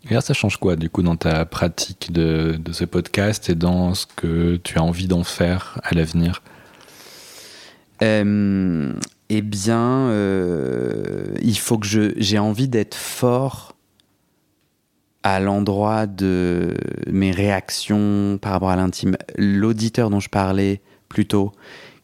[0.09, 3.55] Et là, ça change quoi, du coup, dans ta pratique de, de ce podcast et
[3.55, 6.43] dans ce que tu as envie d'en faire à l'avenir?
[8.03, 8.93] Euh,
[9.29, 12.13] Eh bien, euh, il faut que je.
[12.17, 13.75] J'ai envie d'être fort
[15.23, 16.75] à l'endroit de
[17.07, 19.17] mes réactions par rapport à l'intime.
[19.37, 20.81] L'auditeur dont je parlais
[21.15, 21.53] plus tôt,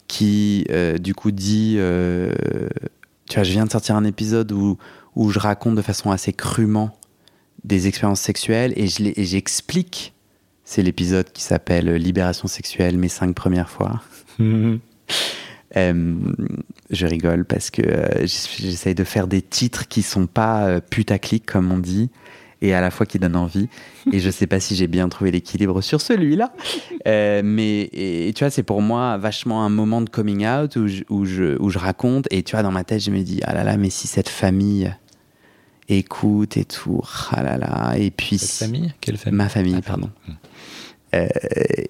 [0.08, 1.76] qui euh, du coup dit.
[1.78, 2.34] Euh,
[3.30, 4.78] tu vois, je viens de sortir un épisode où,
[5.16, 6.98] où je raconte de façon assez crûment
[7.66, 10.14] des expériences sexuelles et j'explique.
[10.64, 14.02] C'est l'épisode qui s'appelle Libération sexuelle, mes cinq premières fois.
[15.78, 16.16] Euh,
[16.90, 21.46] je rigole parce que euh, j'essaye de faire des titres qui sont pas euh, putaclic
[21.46, 22.10] comme on dit
[22.62, 23.68] et à la fois qui donnent envie.
[24.12, 26.54] Et je sais pas si j'ai bien trouvé l'équilibre sur celui-là.
[27.06, 31.04] mais et, tu vois, c'est pour moi vachement un moment de coming out où je,
[31.10, 32.28] où, je, où je raconte.
[32.32, 34.30] Et tu vois, dans ma tête, je me dis, ah là là, mais si cette
[34.30, 34.94] famille
[35.90, 37.94] écoute et tout, ah là là.
[37.98, 38.38] Et puis.
[38.38, 38.94] Cette famille?
[39.02, 39.38] Quelle famille?
[39.38, 40.10] Ma famille, pardon.
[40.28, 40.36] Hum.
[41.14, 41.28] Euh,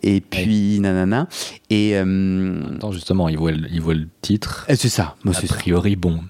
[0.01, 1.27] et puis nanana.
[1.69, 4.65] Et euh, Attends, justement, il voit, il voit le titre.
[4.69, 5.15] C'est ça.
[5.23, 6.21] Moi, a priori, bon.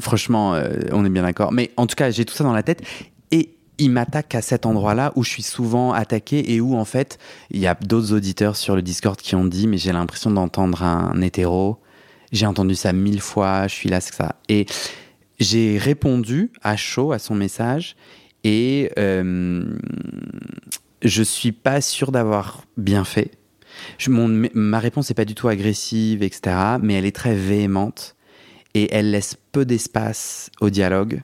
[0.00, 1.52] franchement, euh, on est bien d'accord.
[1.52, 2.82] Mais en tout cas, j'ai tout ça dans la tête.
[3.30, 7.18] Et il m'attaque à cet endroit-là où je suis souvent attaqué et où, en fait,
[7.50, 10.82] il y a d'autres auditeurs sur le Discord qui ont dit Mais j'ai l'impression d'entendre
[10.82, 11.78] un hétéro.
[12.32, 13.66] J'ai entendu ça mille fois.
[13.68, 14.36] Je suis là, c'est ça.
[14.48, 14.66] Et
[15.38, 17.96] j'ai répondu à chaud à son message.
[18.44, 18.90] Et
[21.04, 23.30] je suis pas sûr d'avoir bien fait.
[24.08, 28.16] ma réponse n'est pas du tout agressive, etc., mais elle est très véhémente
[28.74, 31.22] et elle laisse peu d'espace au dialogue.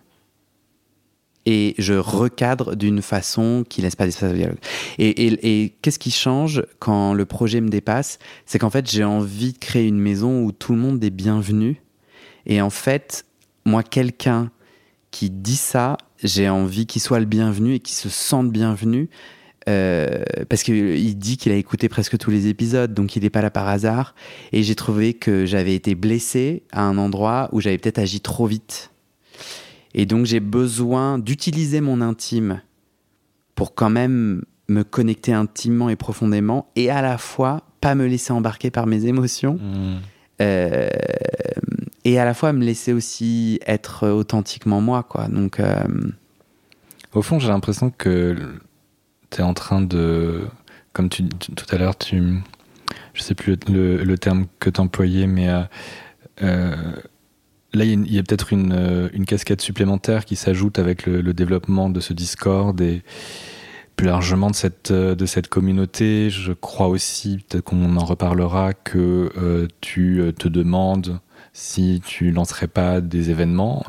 [1.46, 4.58] Et je recadre d'une façon qui laisse pas d'espace au dialogue.
[4.98, 8.18] Et, qu'est-ce qui change quand le projet me dépasse?
[8.44, 11.82] C'est qu'en fait, j'ai envie de créer une maison où tout le monde est bienvenu.
[12.46, 13.24] Et en fait,
[13.64, 14.50] moi, quelqu'un
[15.10, 19.08] qui dit ça, j'ai envie qu'il soit le bienvenu et qu'il se sente bienvenu
[19.68, 23.42] euh, parce qu'il dit qu'il a écouté presque tous les épisodes, donc il n'est pas
[23.42, 24.14] là par hasard.
[24.52, 28.46] Et j'ai trouvé que j'avais été blessé à un endroit où j'avais peut-être agi trop
[28.46, 28.90] vite.
[29.94, 32.60] Et donc j'ai besoin d'utiliser mon intime
[33.54, 38.32] pour quand même me connecter intimement et profondément, et à la fois pas me laisser
[38.32, 39.54] embarquer par mes émotions.
[39.54, 39.98] Mmh.
[40.40, 40.88] Euh,
[42.04, 45.28] et à la fois me laisser aussi être authentiquement moi, quoi.
[45.28, 45.84] Donc, euh,
[47.12, 48.36] au fond, j'ai l'impression que
[49.30, 50.46] tu es en train de.
[50.92, 52.40] Comme tu, tout à l'heure, tu.
[53.12, 55.48] Je sais plus le, le terme que tu employais, mais.
[56.42, 56.74] Euh,
[57.72, 61.90] là, il y a, peut-être une, euh, une, casquette supplémentaire qui s'ajoute avec le, développement
[61.90, 63.02] de ce Discord et
[63.96, 66.30] plus largement de cette, de cette communauté.
[66.30, 71.20] Je crois aussi, peut-être qu'on en reparlera, que tu te demandes
[71.52, 73.84] si tu lancerais pas des événements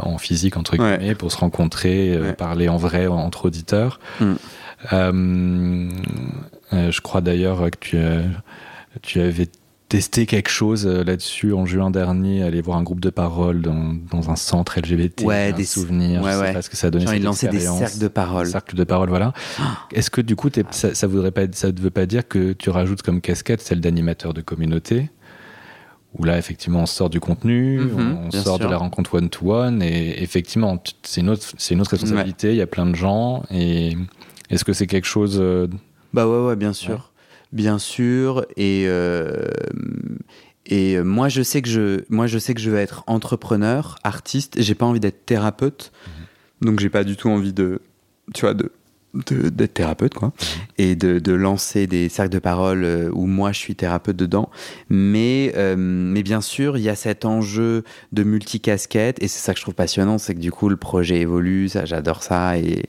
[0.00, 4.00] en physique, entre guillemets, pour se rencontrer, parler en vrai entre auditeurs.
[4.20, 4.34] Mm.
[4.92, 5.88] Euh,
[6.72, 7.98] euh, je crois d'ailleurs que tu,
[9.02, 9.48] tu avais
[9.88, 13.94] testé quelque chose euh, là-dessus en juin dernier, aller voir un groupe de parole dans,
[14.10, 16.90] dans un centre LGBT, ouais, des souvenirs, ouais, je sais pas ce que ça a
[16.90, 17.06] donné.
[17.06, 18.46] Genre, il des cercles de parole.
[18.46, 19.32] Cercles de parole, voilà.
[19.92, 22.70] Est-ce que du coup, ça, ça voudrait pas, ça ne veut pas dire que tu
[22.70, 25.10] rajoutes comme casquette celle d'animateur de communauté
[26.18, 30.22] où là, effectivement, on sort du contenu, mhm, on, sort de la rencontre one-to-one, et
[30.22, 33.96] effectivement, c'est une, autre, une autre responsabilité, il y a plein de gens, et
[34.50, 35.38] est-ce que c'est quelque chose.
[35.40, 35.66] Euh,
[36.14, 37.12] bah ouais, ouais, bien sûr.
[37.52, 38.46] Bien sûr.
[38.56, 39.46] Et, euh,
[40.66, 44.60] et moi, je sais que je, moi, je sais que je veux être entrepreneur, artiste.
[44.60, 45.92] J'ai pas envie d'être thérapeute.
[46.06, 46.68] Mhm.
[46.68, 47.80] Donc, j'ai pas du tout envie de,
[48.34, 48.72] tu vois, de
[49.14, 50.34] d'être thérapeute quoi mhm.
[50.76, 54.50] et de, de, lancer des cercles de parole euh, où moi je suis thérapeute dedans.
[54.90, 59.54] Mais euh, mais bien sûr il y a cet enjeu de multicasquette et c'est ça
[59.54, 62.84] que je trouve passionnant c'est que du coup le projet évolue ça j'adore ça et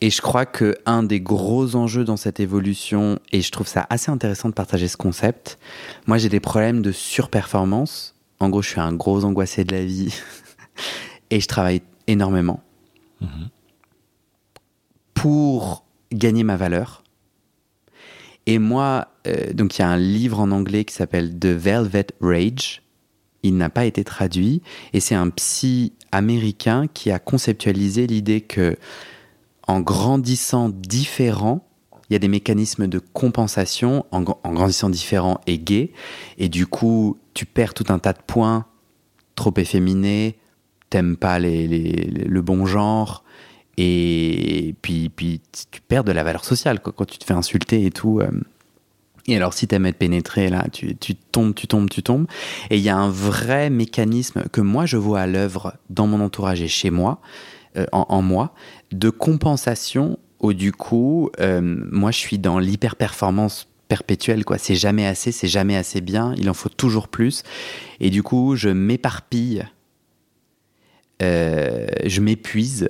[0.00, 3.86] et je crois que un des gros enjeux dans cette évolution et je trouve ça
[3.88, 5.58] assez intéressant de partager ce concept
[6.06, 8.14] moi j'ai des problèmes de surperformance.
[8.40, 10.14] En gros je suis un gros angoissé de la vie
[11.30, 12.62] et je travaille énormément.
[13.22, 13.48] Mhm
[15.14, 17.02] pour gagner ma valeur.
[18.46, 22.08] Et moi, euh, donc il y a un livre en anglais qui s'appelle The Velvet
[22.20, 22.82] Rage.
[23.42, 28.76] Il n'a pas été traduit et c'est un psy américain qui a conceptualisé l'idée que
[29.66, 31.66] en grandissant différent,
[32.08, 35.92] il y a des mécanismes de compensation en, grandissant différent et gay
[36.38, 38.66] et du coup tu perds tout un tas de points
[39.36, 40.36] trop efféminé,
[40.90, 43.24] t'aimes pas les, les- le bon genre,
[43.76, 45.40] et puis, puis
[45.72, 48.20] tu perds de la valeur sociale quoi, quand tu te fais insulter et tout.
[48.20, 48.30] euh.
[49.26, 52.26] Et alors, si t'aimes être pénétré, là, tu, tu tombes, tu tombes, tu tombes.
[52.68, 56.20] Et il y a un vrai mécanisme que moi, je vois à l'œuvre dans mon
[56.20, 57.20] entourage et chez moi,
[57.78, 58.52] euh, en, moi,
[58.92, 64.58] de compensation où, du coup, euh, moi, je suis dans l'hyper-performance perpétuelle, quoi.
[64.58, 67.44] C'est jamais assez, c'est jamais assez bien, il en faut toujours plus.
[68.00, 69.64] Et du coup, je m'éparpille,
[71.20, 72.88] je m'épuise,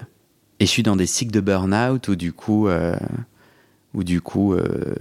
[0.60, 2.96] et je suis dans des cycles de burn-out où, du coup, euh,
[3.94, 4.94] où, du coup, euh,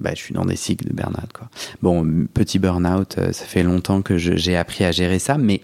[0.00, 1.48] bah, je suis dans des cycles de burn-out, quoi.
[1.82, 5.62] Bon, petit burn-out, euh, ça fait longtemps que je- j'ai appris à gérer ça, mais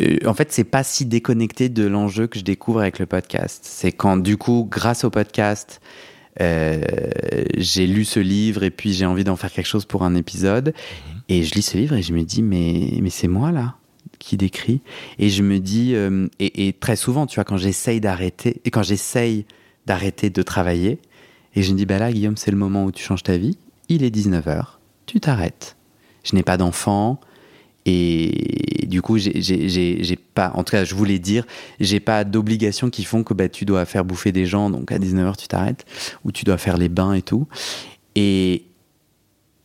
[0.00, 3.60] euh, en fait, c'est pas si déconnecté de l'enjeu que je découvre avec le podcast.
[3.64, 5.80] C'est quand, du coup, grâce au podcast,
[6.38, 10.74] j'ai lu ce livre et puis j'ai envie d'en faire quelque chose pour un épisode.
[11.28, 13.76] Et je lis ce livre et je me dis, mais, mais c'est moi là
[14.24, 14.80] qui décrit.
[15.18, 18.82] Et je me dis, euh, et, très souvent, tu vois, quand j'essaye d'arrêter, et quand
[18.82, 19.44] j'essaye
[19.86, 20.98] d'arrêter de travailler,
[21.54, 23.58] et je me dis, bah là, Guillaume, c'est le moment où tu changes ta vie.
[23.88, 25.76] Il est 19h, tu t'arrêtes.
[26.24, 27.20] Je n'ai pas d'enfant.
[27.86, 31.44] Et du coup, j'ai- pas, en tout cas, je voulais dire,
[31.78, 34.98] j'ai pas d'obligations qui font que bah, tu dois faire bouffer des gens, donc à
[34.98, 35.84] 19h tu t'arrêtes,
[36.24, 37.46] ou tu dois faire les bains et tout.
[38.14, 38.64] Et,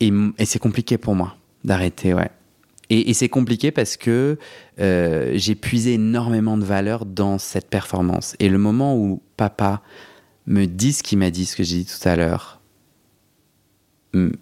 [0.02, 2.30] et, et c'est compliqué pour moi d'arrêter, ouais.
[2.90, 4.38] Et, et c'est compliqué parce que
[4.80, 8.36] euh, j'ai puisé énormément de valeur dans cette performance.
[8.40, 9.82] Et le moment où papa
[10.48, 12.62] me dit ce qu'il m'a dit, ce que j'ai dit tout à l'heure,
[14.14, 14.34] hum,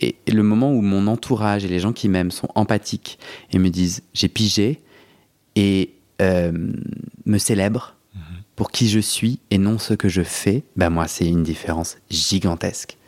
[0.00, 3.18] et le moment où mon entourage et les gens qui m'aiment sont empathiques
[3.52, 4.80] et me disent j'ai pigé
[5.54, 6.52] et euh,
[7.24, 7.96] me célèbrent
[8.56, 11.96] pour qui je suis et non ce que je fais, ben moi c'est une différence
[12.10, 12.98] gigantesque.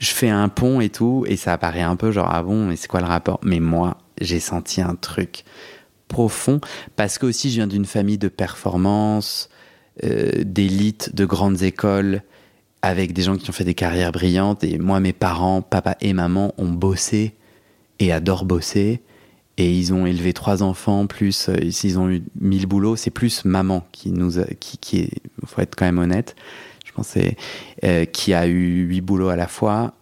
[0.00, 2.76] Je fais un pont et tout et ça apparaît un peu genre ah bon mais
[2.76, 3.38] c'est quoi le rapport?
[3.44, 5.44] Mais moi j'ai senti un truc
[6.08, 6.60] profond
[6.96, 9.48] parce que aussi je viens d'une famille de performance,
[10.02, 12.22] euh, d'élite, de grandes écoles
[12.82, 14.64] avec des gens qui ont fait des carrières brillantes.
[14.64, 17.34] Et moi, mes parents, papa et maman, ont bossé
[17.98, 19.02] et adorent bosser.
[19.56, 22.96] Et ils ont élevé trois enfants, plus euh, s'ils ont eu mille boulots.
[22.96, 25.10] C'est plus maman qui nous a, qui, qui est,
[25.44, 26.34] faut être quand même honnête.
[26.90, 27.36] Je pensais,
[27.84, 29.94] euh, qui a eu huit boulots à la fois.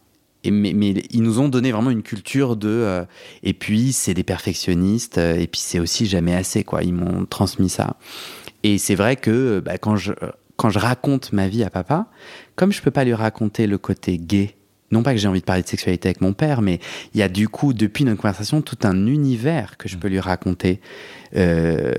[0.43, 2.69] Et mais, mais ils nous ont donné vraiment une culture de.
[2.69, 3.05] euh,
[3.43, 5.19] et puis, c'est des perfectionnistes.
[5.19, 6.83] euh, et puis, c'est aussi jamais assez, quoi.
[6.83, 7.97] Ils m'ont transmis ça.
[8.63, 10.13] Et c'est vrai que bah, quand, je,
[10.57, 12.07] quand je raconte ma vie à papa,
[12.57, 14.55] comme je peux pas lui raconter le côté gay,
[14.91, 16.81] non pas que j'ai envie de parler de sexualité avec mon père, mais
[17.13, 20.21] il y a du coup, depuis notre conversation, tout un univers que je peux lui
[20.21, 20.81] raconter
[21.37, 21.93] euh,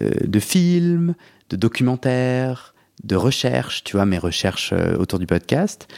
[0.00, 1.14] euh, de films,
[1.50, 2.74] de documentaires,
[3.04, 5.88] de recherches, tu vois, mes recherches euh, autour du podcast.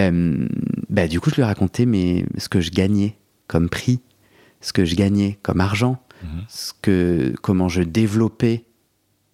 [0.00, 0.46] Euh,
[0.88, 3.16] bah, du coup, je lui racontais mes, ce que je gagnais
[3.46, 4.00] comme prix,
[4.60, 6.02] ce que je gagnais comme argent,
[6.48, 8.64] ce que, comment je développais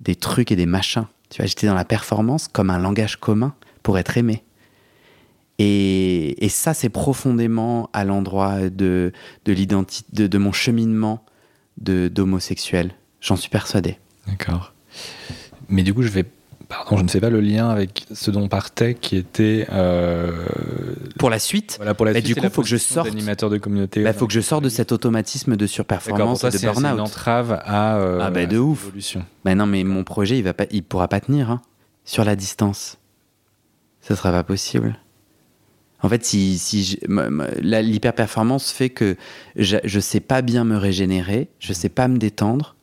[0.00, 1.06] des trucs et des machins.
[1.30, 4.44] Tu vois, j'étais dans la performance comme un langage commun pour être aimé.
[5.58, 9.12] Et, et ça, c'est profondément à l'endroit de,
[9.44, 11.24] de l'identité, de, de mon cheminement
[11.78, 12.94] de, d'homosexuel.
[13.20, 13.98] J'en suis persuadé.
[14.26, 14.74] D'accord.
[15.68, 16.24] Mais du coup, je vais.
[16.74, 19.66] Pardon, je ne fais pas le lien avec ce dont on partait, qui était.
[19.72, 20.32] euh,
[21.18, 23.08] Pour la suite, Voilà, pour la suite, du coup, faut que je sorte.
[23.08, 24.00] d'animateur de communauté.
[24.02, 26.72] il faut que je sorte de cet automatisme de surperformance et de c'est c'est une
[26.80, 27.00] burn-out.
[27.00, 27.98] entrave à.
[27.98, 28.90] euh, Ah bah, de ouf.
[29.44, 31.60] Mais non, mais mon projet, il va pas, il pourra pas tenir hein,
[32.04, 32.98] sur la distance.
[34.00, 34.98] Ça sera pas possible.
[36.04, 36.98] En fait, si, si
[37.60, 39.16] l'hyperperformance fait que
[39.56, 42.74] je, je sais pas bien me régénérer, je sais pas me détendre.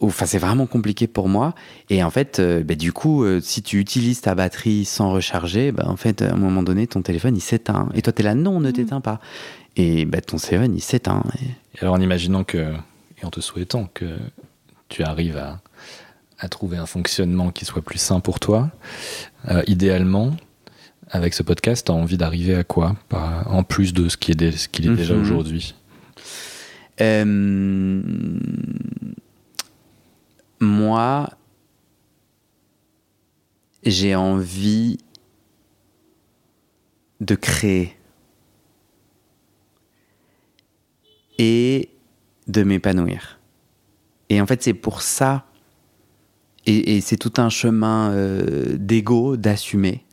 [0.00, 1.54] Enfin, c'est vraiment compliqué pour moi.
[1.88, 5.70] Et en fait, euh, bah, du coup, euh, si tu utilises ta batterie sans recharger,
[5.70, 7.88] bah, en fait, à un moment donné, ton téléphone il s'éteint.
[7.94, 9.20] Et toi, t'es là, non, ne t'éteins pas.
[9.76, 11.22] Et bah, ton téléphone il s'éteint.
[11.40, 12.72] Et- Et alors, en imaginant que.
[13.20, 14.18] Et en te souhaitant que
[14.88, 15.60] tu arrives à,
[16.40, 18.70] à trouver un fonctionnement qui soit plus sain pour toi,
[19.50, 20.32] euh, idéalement,
[21.12, 22.96] avec ce podcast, tu as envie d'arriver à quoi?
[23.46, 25.22] En plus de ce qui est ce qu'il est déjà Mhm.
[25.22, 25.74] aujourd'hui?
[27.00, 28.02] Euh,
[30.62, 31.28] moi,
[33.82, 34.98] j'ai envie
[37.20, 37.96] de créer
[41.38, 41.90] et
[42.46, 43.40] de m'épanouir.
[44.28, 45.46] Et en fait, c'est pour ça,
[46.66, 50.04] et, c'est tout un chemin euh, d'ego, d'assumer,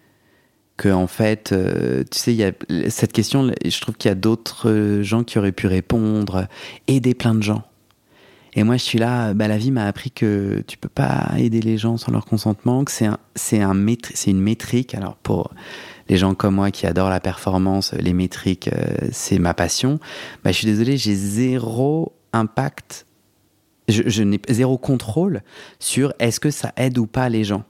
[0.78, 2.54] que en fait, euh, tu sais, y a
[2.90, 6.48] cette question, je trouve qu'il y a d'autres gens qui auraient pu répondre,
[6.88, 7.70] aider plein de gens.
[8.54, 11.62] Et moi, je suis là, bah, la vie m'a appris que tu peux pas aider
[11.62, 13.06] les gens sans leur consentement, que c'est
[13.62, 13.88] un,
[14.28, 14.96] une métrique.
[14.96, 15.52] Alors pour
[16.08, 20.00] les gens comme moi qui adorent la performance, les métriques, euh, c'est ma passion.
[20.44, 23.06] Bah, je suis désolé, j'ai zéro impact
[23.88, 25.42] Je, je n'ai zéro contrôle
[25.80, 27.64] sur est-ce que ça aide ou pas les gens.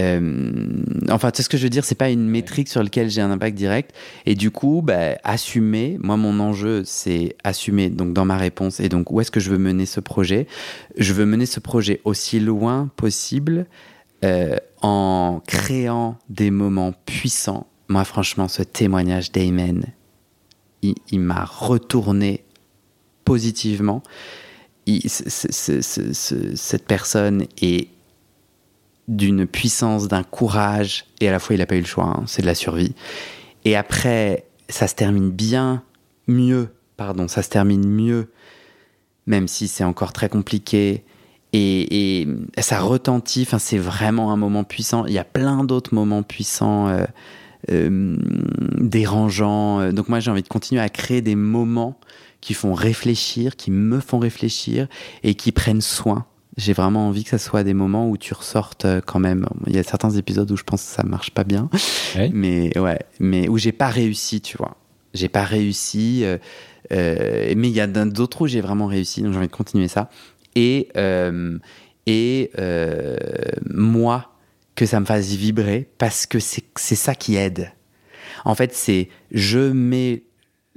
[0.00, 0.60] Euh,
[1.10, 3.20] enfin, tu sais ce que je veux dire, c'est pas une métrique sur laquelle j'ai
[3.20, 3.94] un impact direct.
[4.26, 8.80] Et du coup, bah, assumer, moi, mon enjeu, c'est assumer donc dans ma réponse.
[8.80, 10.46] Et donc, où est-ce que je veux mener ce projet?
[10.96, 13.66] Je veux mener ce projet aussi loin possible
[14.24, 17.66] euh, en créant des moments puissants.
[17.88, 19.84] Moi, franchement, ce témoignage d'Amen,
[20.82, 22.44] il, m'a retourné
[23.24, 24.02] positivement.
[24.86, 27.88] Cette personne est
[29.10, 32.22] d'une puissance, d'un courage, et à la fois il n'a pas eu le choix, hein,
[32.26, 32.94] c'est de la survie.
[33.64, 35.82] Et après, ça se termine bien
[36.28, 38.30] mieux, pardon, ça se termine mieux,
[39.26, 41.04] même si c'est encore très compliqué.
[41.52, 42.28] Et, et
[42.60, 45.04] ça retentit, enfin, c'est vraiment un moment puissant.
[45.06, 47.04] Il y a plein d'autres moments puissants, euh,
[47.72, 48.16] euh,
[48.78, 49.92] dérangeants.
[49.92, 51.98] Donc moi, j'ai envie de continuer à créer des moments
[52.40, 54.86] qui font réfléchir, qui me font réfléchir
[55.24, 56.26] et qui prennent soin
[56.56, 59.46] j'ai vraiment envie que ça soit des moments où tu ressortes euh, quand même.
[59.66, 61.68] Il y a certains épisodes où je pense que ça marche pas bien,
[62.16, 62.30] Ouais.
[62.32, 64.76] mais ouais, mais où j'ai pas réussi, tu vois.
[65.14, 66.38] J'ai pas réussi, euh,
[66.92, 69.88] euh, mais il y a d'autres où j'ai vraiment réussi, donc j'ai envie de continuer
[69.88, 70.10] ça.
[70.56, 71.58] Et euh,
[72.06, 72.50] et
[73.68, 74.32] moi
[74.74, 77.72] que ça me fasse vibrer parce que c'est ça qui aide.
[78.44, 80.22] En fait, c'est je mets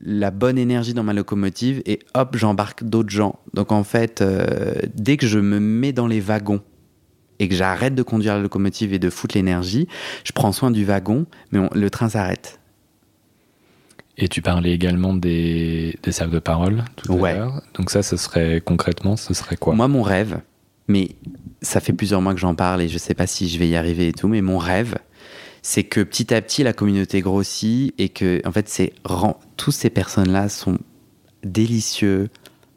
[0.06, 3.39] la bonne énergie dans ma locomotive et hop, j'embarque d'autres gens.
[3.54, 6.62] Donc en fait, euh, dès que je me mets dans les wagons
[7.39, 9.88] et que j'arrête de conduire la locomotive et de foutre l'énergie,
[10.26, 12.60] je prends soin du wagon, mais on- le train s'arrête.
[14.18, 17.32] Et tu parlais également des, des cercles de parole tout Ouais.
[17.32, 17.62] à l'heure.
[17.74, 19.74] Donc ça, ce serait concrètement, ce serait quoi?
[19.74, 20.39] Moi, mon rêve,
[20.88, 21.16] mais
[21.62, 23.76] ça fait plusieurs mois que j'en parle et je sais pas si je vais y
[23.76, 24.95] arriver et tout, mais mon rêve,
[25.64, 28.93] c'est que petit à petit la communauté grossit et que en fait c'est
[29.57, 30.78] tous ces personnes-là sont
[31.43, 32.30] délicieux.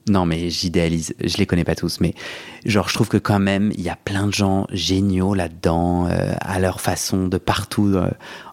[0.09, 2.14] Non mais j'idéalise, je les connais pas tous, mais
[2.64, 6.32] genre je trouve que quand même il y a plein de gens géniaux là-dedans euh,
[6.41, 7.89] à leur façon de partout.
[7.89, 8.09] euh,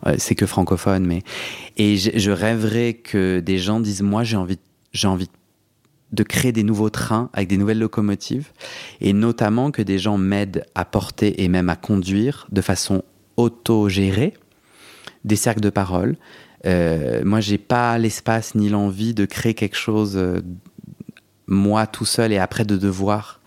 [0.07, 1.21] euh, c'est que francophone, mais
[1.77, 4.57] et je, je rêverais que des gens disent moi j'ai envie
[4.93, 5.29] j'ai envie
[6.11, 8.51] de créer des nouveaux trains avec des nouvelles locomotives
[8.99, 13.03] et notamment que des gens m'aident à porter et même à conduire de façon
[13.37, 14.33] autogérée
[15.23, 16.15] des cercles de parole.
[16.65, 20.41] Euh, moi, j'ai pas l'espace ni l'envie de créer quelque chose euh,
[21.47, 23.41] moi tout seul et après de devoir.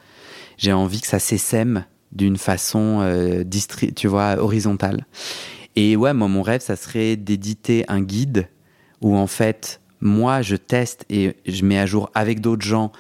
[0.58, 3.44] J'ai envie que ça s'essaime d'une façon euh,
[3.94, 5.06] tu vois, horizontale.
[5.76, 8.48] Et ouais, moi, mon rêve, ça serait d'éditer un guide
[9.02, 12.92] où en fait, moi, je teste et je mets à jour avec d'autres gens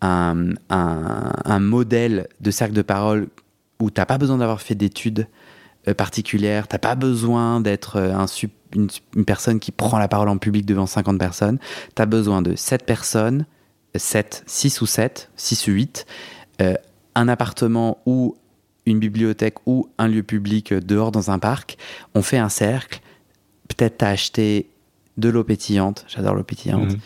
[0.00, 3.28] un, un- un modèle de cercle de parole
[3.80, 5.26] où t'as pas besoin d'avoir fait d'études
[5.88, 8.26] euh, particulières, t'as pas besoin d'être euh, un
[8.74, 11.58] une, une personne qui prend la parole en public devant 50 personnes.
[11.94, 13.46] T'as besoin de 7 personnes,
[13.94, 16.06] 7, 6 ou 7, 6 ou 8,
[16.60, 16.74] euh,
[17.14, 18.36] un appartement ou
[18.86, 21.76] une bibliothèque ou un lieu public euh, dehors dans un parc.
[22.14, 23.00] On fait un cercle.
[23.68, 24.70] Peut-être t'as acheté
[25.16, 26.92] de l'eau pétillante, j'adore l'eau pétillante.
[26.92, 26.98] Mhm.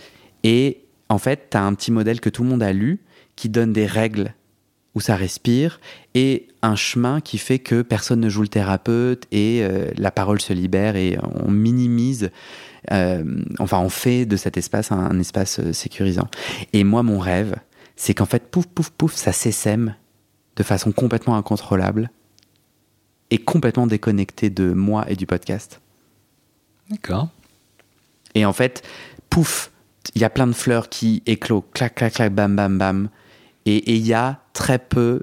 [0.44, 3.00] Et en fait, tu as un petit modèle que tout le monde a lu
[3.36, 4.34] qui donne des règles
[4.94, 5.80] où ça respire
[6.14, 10.40] et un chemin qui fait que personne ne joue le thérapeute et euh, la parole
[10.40, 12.30] se libère et on minimise,
[12.92, 13.24] euh,
[13.58, 16.28] enfin on fait de cet espace un, un espace euh, sécurisant.
[16.72, 17.56] Et moi, mon rêve,
[17.96, 19.96] c'est qu'en fait, pouf, pouf, pouf, ça s'essaime
[20.56, 22.10] de façon complètement incontrôlable
[23.30, 25.80] et complètement déconnecté de moi et du podcast.
[26.90, 27.28] D'accord.
[28.34, 28.82] Et en fait,
[29.30, 29.72] pouf,
[30.14, 33.08] il y a plein de fleurs qui éclosent, clac, clac, clac, bam, bam, bam.
[33.66, 35.22] Et il y a très peu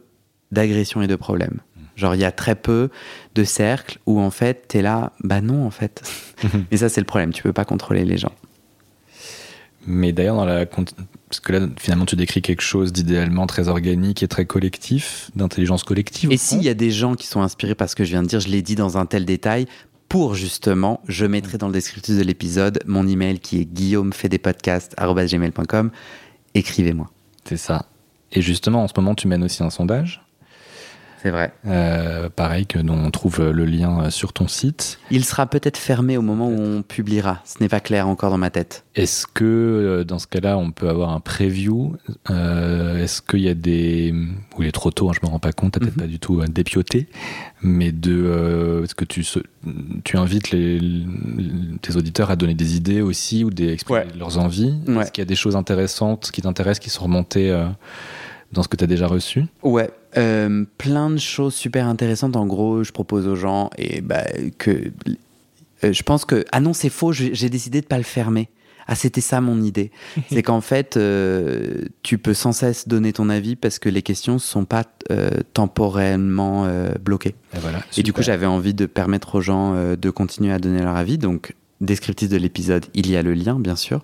[0.51, 1.59] d'agressions et de problèmes.
[1.95, 2.89] Genre, il y a très peu
[3.35, 6.01] de cercles où en fait, t'es là, bah non, en fait.
[6.71, 8.31] Et ça, c'est le problème, tu peux pas contrôler les gens.
[9.85, 14.21] Mais d'ailleurs, dans la parce que là, finalement, tu décris quelque chose d'idéalement très organique
[14.21, 16.31] et très collectif, d'intelligence collective.
[16.31, 18.27] Et s'il y a des gens qui sont inspirés par ce que je viens de
[18.27, 19.65] dire, je l'ai dit dans un tel détail,
[20.09, 25.91] pour justement, je mettrai dans le descriptif de l'épisode mon email qui est guillaumefedepodcast.com.
[26.53, 27.09] Écrivez-moi.
[27.45, 27.85] c'est ça.
[28.31, 30.21] Et justement, en ce moment, tu mènes aussi un sondage,
[31.21, 31.51] C'est vrai.
[31.67, 34.99] euh, pareil que dont on trouve le lien sur ton site.
[35.11, 37.41] Il sera peut-être fermé au moment où on publiera.
[37.45, 38.83] Ce n'est pas clair encore dans ma tête.
[38.95, 41.95] Est-ce que euh, dans ce cas-là, on peut avoir un preview
[42.31, 44.13] Euh, Est-ce qu'il y a des
[44.57, 45.73] ou il est trop tôt hein, Je me rends pas compte.
[45.73, 46.01] T'as peut-être Mhm.
[46.01, 47.07] pas du tout euh, dépioté,
[47.61, 49.23] mais de euh, est-ce que tu
[50.03, 50.79] tu invites les,
[51.83, 54.07] tes auditeurs à donner des idées aussi ou des exprimer Ouais.
[54.17, 54.73] leurs envies?
[54.87, 55.03] Ouais.
[55.03, 57.65] Est-ce qu'il y a des choses intéressantes qui t'intéressent qui sont remontées euh,
[58.51, 62.35] dans ce que tu as déjà reçu Ouais, euh, plein de choses super intéressantes.
[62.35, 64.23] En gros, je propose aux gens et bah,
[64.57, 64.91] que
[65.83, 67.11] euh, je pense que ah non c'est faux.
[67.11, 68.49] J'ai décidé de pas le fermer.
[68.87, 69.91] Ah, c'était ça mon idée.
[70.29, 74.33] c'est qu'en fait, euh, tu peux sans cesse donner ton avis parce que les questions
[74.33, 77.35] ne sont pas euh, temporellement euh, bloquées.
[77.55, 80.81] Et, voilà, Et du coup, j'avais envie de permettre aux gens de continuer à donner
[80.81, 81.17] leur avis.
[81.17, 84.03] Donc, descriptif de l'épisode, il y a le lien, bien sûr.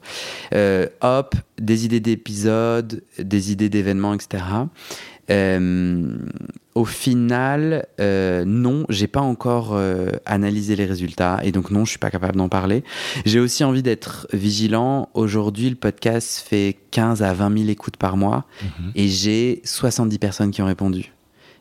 [0.53, 4.43] Euh, hop, des idées d'épisodes, des idées d'événements, etc.
[5.29, 6.17] Euh,
[6.75, 11.89] au final, euh, non, j'ai pas encore euh, analysé les résultats et donc non, je
[11.89, 12.83] suis pas capable d'en parler.
[13.25, 15.09] J'ai aussi envie d'être vigilant.
[15.15, 18.91] Aujourd'hui, le podcast fait 15 à 20 000 écoutes par mois Mhm.
[18.95, 21.11] et j'ai 70 personnes qui ont répondu.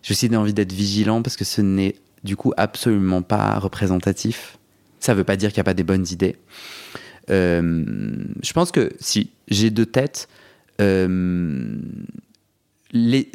[0.02, 4.55] J'ai aussi envie d'être vigilant parce que ce n'est du coup absolument pas représentatif.
[5.00, 6.36] Ça veut pas dire qu'il n'y a pas des bonnes idées.
[7.30, 7.84] Euh,
[8.42, 10.28] je pense que si j'ai deux têtes,
[10.80, 11.76] euh,
[12.92, 13.30] les,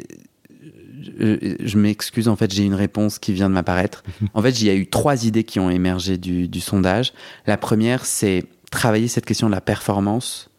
[1.18, 4.02] je, je m'excuse, en fait, j'ai une réponse qui vient de m'apparaître.
[4.34, 7.12] En fait, il y a eu trois idées qui ont émergé du, du sondage.
[7.46, 10.50] La première, c'est travailler cette question de la performance.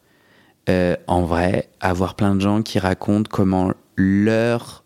[0.69, 4.83] Euh, en vrai, avoir plein de gens qui racontent comment leur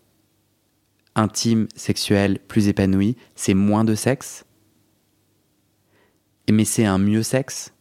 [1.14, 4.44] intime sexuel plus épanoui, c'est moins de sexe,
[6.52, 7.72] mais c'est un mieux sexe.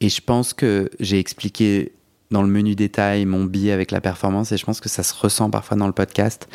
[0.00, 1.92] Et je pense que j'ai expliqué
[2.30, 5.14] dans le menu détail mon billet avec la performance et je pense que ça se
[5.14, 6.48] ressent parfois dans le podcast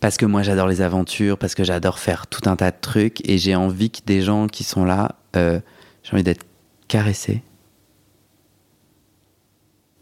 [0.00, 3.26] parce que moi j'adore les aventures, parce que j'adore faire tout un tas de trucs
[3.28, 5.60] et j'ai envie que des gens qui sont là, euh,
[6.02, 6.44] j'ai envie d'être
[6.88, 7.42] caressé.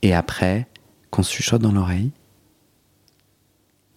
[0.02, 0.66] Et après,
[1.10, 2.10] qu'on se chuchote dans l'oreille.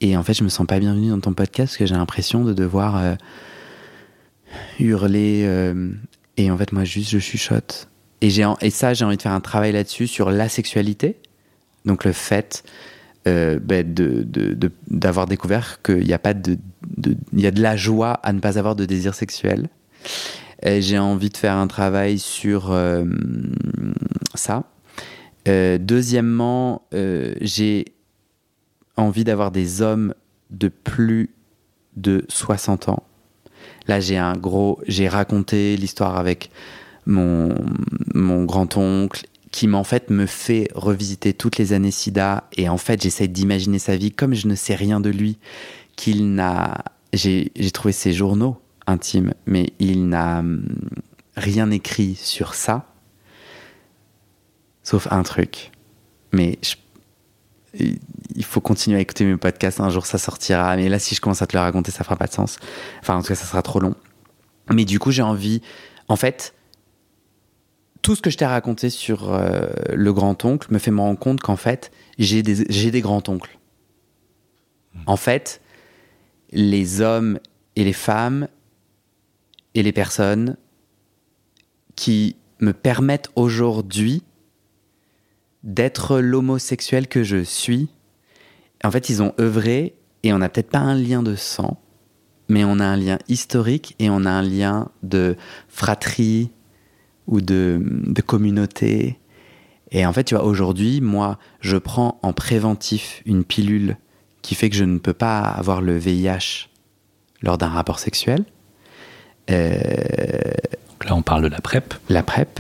[0.02, 2.44] Et en fait, je me sens pas bienvenue dans ton podcast parce que j'ai l'impression
[2.44, 3.16] de devoir euh,
[4.80, 5.44] hurler.
[5.46, 5.92] euh,
[6.38, 7.90] et en fait, moi, juste, je chuchote.
[8.22, 11.18] Et, j'ai et ça, j'ai envie de faire un travail là-dessus sur la sexualité.
[11.86, 12.64] Donc, le fait
[13.28, 13.94] euh, ben,
[14.88, 16.58] d'avoir découvert qu'il y a pas de,
[17.34, 19.70] il y a de la joie à ne pas avoir de désir sexuel.
[20.64, 23.06] Et j'ai envie de faire un travail sur euh,
[24.34, 24.64] ça.
[25.46, 26.88] Deuxièmement,
[27.42, 27.86] j'ai
[28.98, 30.16] envie d'avoir des hommes
[30.50, 31.30] de plus
[31.96, 33.04] de 60 ans.
[33.88, 36.50] Là, j'ai un gros, j'ai raconté l'histoire avec
[37.06, 37.56] mon,
[38.14, 42.46] mon grand-oncle qui m'en fait me fait revisiter toutes les années SIDA.
[42.58, 45.38] Et en fait j'essaie d'imaginer sa vie comme je ne sais rien de lui
[45.96, 46.84] qu'il n'a
[47.14, 48.58] j'ai j'ai trouvé ses journaux
[48.88, 50.66] intimes mais il n'a hum,
[51.38, 52.94] rien écrit sur ça
[54.84, 55.72] sauf un truc.
[56.34, 56.76] Mais je-
[57.80, 60.76] il faut continuer à écouter mes podcasts un jour ça sortira.
[60.76, 62.58] Mais là si je commence à te le raconter ça fera pas de sens.
[63.02, 63.96] Enfin en tout cas ça sera trop long.
[64.72, 65.62] Mais du coup j'ai envie
[66.08, 66.54] en fait
[68.06, 71.40] tout ce que je t'ai raconté sur euh, le grand-oncle me fait me rendre compte
[71.40, 73.58] qu'en fait, j'ai des, j'ai des grands-oncles.
[75.08, 75.60] En fait,
[76.52, 77.40] les hommes
[77.76, 78.48] et les femmes
[79.74, 80.56] et les personnes
[81.96, 84.22] qui me permettent aujourd'hui
[85.66, 87.90] d'être l'homosexuel que je suis,
[88.84, 91.82] en fait, ils ont œuvré et on n'a peut-être pas un lien de sang,
[92.48, 95.36] mais on a un lien historique et on a un lien de
[95.68, 96.52] fratrie,
[97.28, 99.20] ou de, de communauté.
[99.92, 103.98] Et en fait, tu vois, aujourd'hui, moi, je prends en préventif une pilule
[104.42, 106.70] qui fait que je ne peux pas avoir le VIH
[107.42, 108.46] lors d'un rapport sexuel.
[109.50, 109.80] Euh,
[110.92, 111.94] Donc là, on parle de la PrEP.
[112.10, 112.60] la PrEP,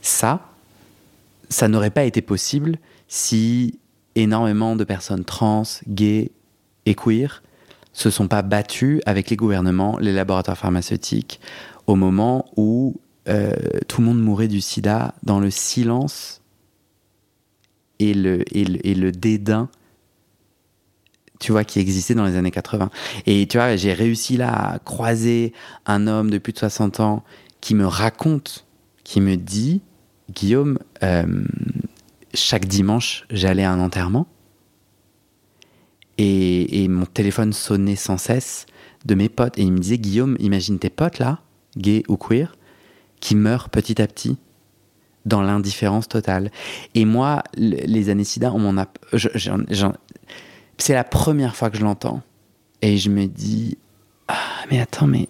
[0.00, 0.53] ça,
[1.48, 2.78] ça n'aurait pas été possible
[3.08, 3.78] si
[4.14, 6.30] énormément de personnes trans, gays
[6.86, 7.42] et queer
[7.92, 11.40] se sont pas battues avec les gouvernements, les laboratoires pharmaceutiques,
[11.86, 13.52] au moment où euh,
[13.88, 16.42] tout le monde mourait du sida dans le silence
[18.00, 19.68] et le, et le, dédain
[21.40, 22.90] tu vois, qui existait dans les années 80.
[23.26, 25.52] Et tu vois, j'ai réussi là à croiser
[25.84, 27.22] un homme de plus de 60 ans
[27.60, 28.66] qui me raconte,
[29.04, 29.82] qui me dit,
[30.30, 31.44] Guillaume, euh,
[32.32, 34.26] chaque dimanche, j'allais à un enterrement
[36.18, 38.66] et, mon téléphone sonnait sans cesse
[39.04, 39.58] de mes potes.
[39.58, 41.40] Et il me disait, Guillaume, imagine tes potes là,
[41.76, 42.56] gays ou queer,
[43.20, 44.36] qui meurent petit à petit
[45.24, 46.50] dans l'indifférence totale.
[46.94, 48.76] Et moi, les années sida, on
[50.76, 52.22] c'est la première fois que je l'entends.
[52.82, 53.78] Et je me dis,
[54.28, 54.34] ah,
[54.70, 55.28] mais attends, mais,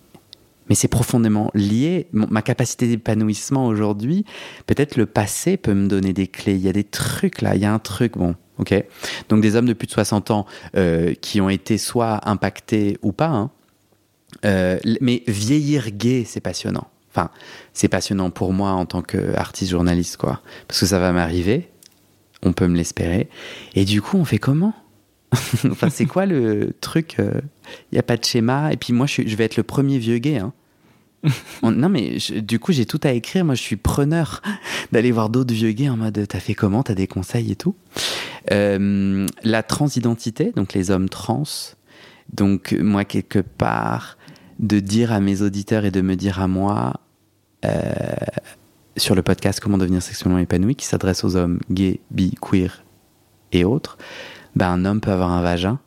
[0.68, 2.08] mais c'est profondément lié.
[2.12, 4.24] Ma capacité d'épanouissement aujourd'hui,
[4.66, 6.54] peut-être le passé peut me donner des clés.
[6.54, 8.74] Il y a des trucs là, il y a un truc, bon, ok.
[9.28, 10.46] Donc des hommes de plus de 60 ans
[10.76, 13.50] euh, qui ont été soit impactés ou pas, hein.
[14.44, 16.88] Euh, mais vieillir gay, c'est passionnant.
[17.10, 17.30] Enfin,
[17.72, 20.40] c'est passionnant pour moi en tant qu'artiste journaliste, quoi.
[20.66, 21.70] Parce que ça va m'arriver,
[22.42, 23.28] on peut me l'espérer.
[23.74, 24.74] Et du coup, on fait comment?
[25.70, 28.72] Enfin, c'est quoi le truc Il n'y a pas de schéma?
[28.72, 30.38] Et puis moi, je vais être le premier vieux gay.
[30.38, 30.52] hein.
[31.62, 33.44] non, mais du coup, j'ai tout à écrire.
[33.44, 34.42] Moi, je suis preneur
[34.92, 36.82] d'aller voir d'autres vieux gays en mode T'as fait comment?
[36.82, 37.74] T'as des conseils et tout.
[38.52, 41.44] Euh, la transidentité, donc les hommes trans.
[42.32, 44.18] Donc, moi, quelque part,
[44.58, 46.94] de dire à mes auditeurs et de me dire à moi
[47.64, 47.70] euh,
[48.96, 52.84] sur le podcast Comment devenir sexuellement épanoui, qui s'adresse aux hommes gays, bi, queer
[53.52, 53.98] et autres,
[54.56, 55.78] ben, un homme peut avoir un vagin.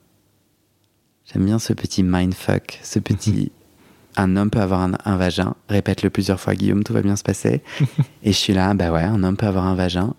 [1.26, 3.52] J'aime bien ce petit mindfuck, ce petit
[4.18, 5.56] un homme peut avoir un, vagin.
[5.70, 7.62] Répète-le plusieurs fois, Guillaume, tout va bien se passer.
[8.24, 10.16] et je suis là, bah ouais, un homme peut avoir un vagin.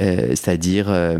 [0.00, 1.18] Euh, c'est-à-dire, euh,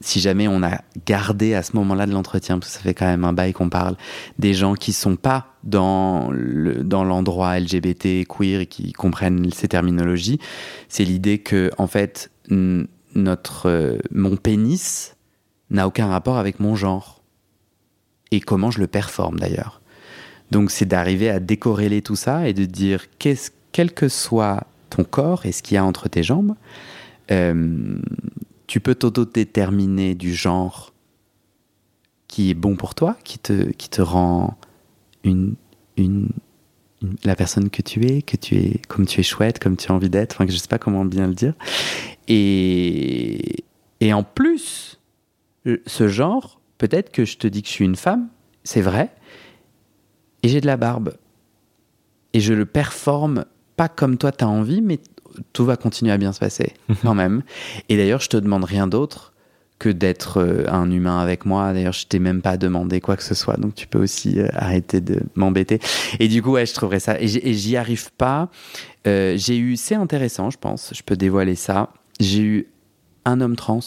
[0.00, 3.06] si jamais on a gardé à ce moment-là de l'entretien, parce que ça fait quand
[3.06, 3.96] même un bail qu'on parle,
[4.38, 9.68] des gens qui sont pas dans le, dans l'endroit LGBT, queer et qui comprennent ces
[9.68, 10.38] terminologies,
[10.88, 12.30] c'est l'idée que, en fait,
[13.14, 15.14] notre, euh, mon pénis
[15.72, 17.20] n'a aucun rapport avec mon genre.
[18.30, 19.82] Et comment je le performe d'ailleurs.
[20.50, 25.04] Donc c'est d'arriver à décorréler tout ça et de dire qu'est-ce, quel que soit ton
[25.04, 26.54] corps et ce qu'il y a entre tes jambes,
[27.30, 27.98] euh,
[28.66, 30.92] tu peux t'auto-déterminer du genre
[32.28, 34.56] qui est bon pour toi, qui te, qui te rend
[35.24, 35.54] une,
[35.96, 36.28] une,
[37.24, 39.94] la personne que tu es, que tu es comme tu es chouette, comme tu as
[39.94, 41.54] envie d'être, enfin je sais pas comment bien le dire.
[42.28, 43.64] Et,
[44.00, 44.98] et en plus,
[45.86, 48.28] ce genre, peut-être que je te dis que je suis une femme,
[48.64, 49.10] c'est vrai,
[50.42, 51.14] et j'ai de la barbe.
[52.32, 53.44] Et je le performe
[53.76, 54.98] pas comme toi tu as envie, mais
[55.52, 57.42] tout va continuer à bien se passer quand même.
[57.88, 59.32] Et d'ailleurs, je te demande rien d'autre
[59.78, 61.72] que d'être euh, un humain avec moi.
[61.72, 64.46] D'ailleurs, je t'ai même pas demandé quoi que ce soit, donc tu peux aussi euh,
[64.54, 65.80] arrêter de m'embêter.
[66.20, 67.20] Et du coup, ouais, je trouverais ça.
[67.20, 68.48] Et j'y arrive pas.
[69.06, 70.92] Euh, j'ai eu, c'est intéressant, je pense.
[70.94, 71.90] Je peux dévoiler ça.
[72.20, 72.66] J'ai eu
[73.24, 73.80] un homme trans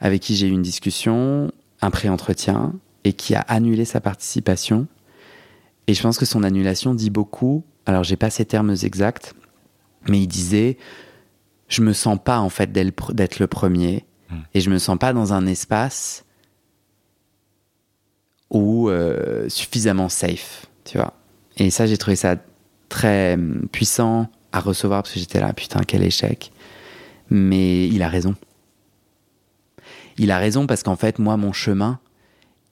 [0.00, 2.72] avec qui j'ai eu une discussion, un pré-entretien,
[3.04, 4.86] et qui a annulé sa participation
[5.86, 7.64] et je pense que son annulation dit beaucoup.
[7.86, 9.34] Alors, j'ai pas ces termes exacts,
[10.08, 10.76] mais il disait
[11.68, 14.04] Je me sens pas, en fait, d'être le premier.
[14.30, 14.40] Hmm.
[14.54, 16.24] Et je me sens pas dans un espace
[18.50, 21.14] où euh, suffisamment safe, tu vois.
[21.56, 22.36] Et ça, j'ai trouvé ça
[22.88, 26.52] très hum, puissant à recevoir parce que j'étais là, putain, quel échec.
[27.30, 28.34] Mais il a raison.
[30.18, 31.98] Il a raison parce qu'en fait, moi, mon chemin,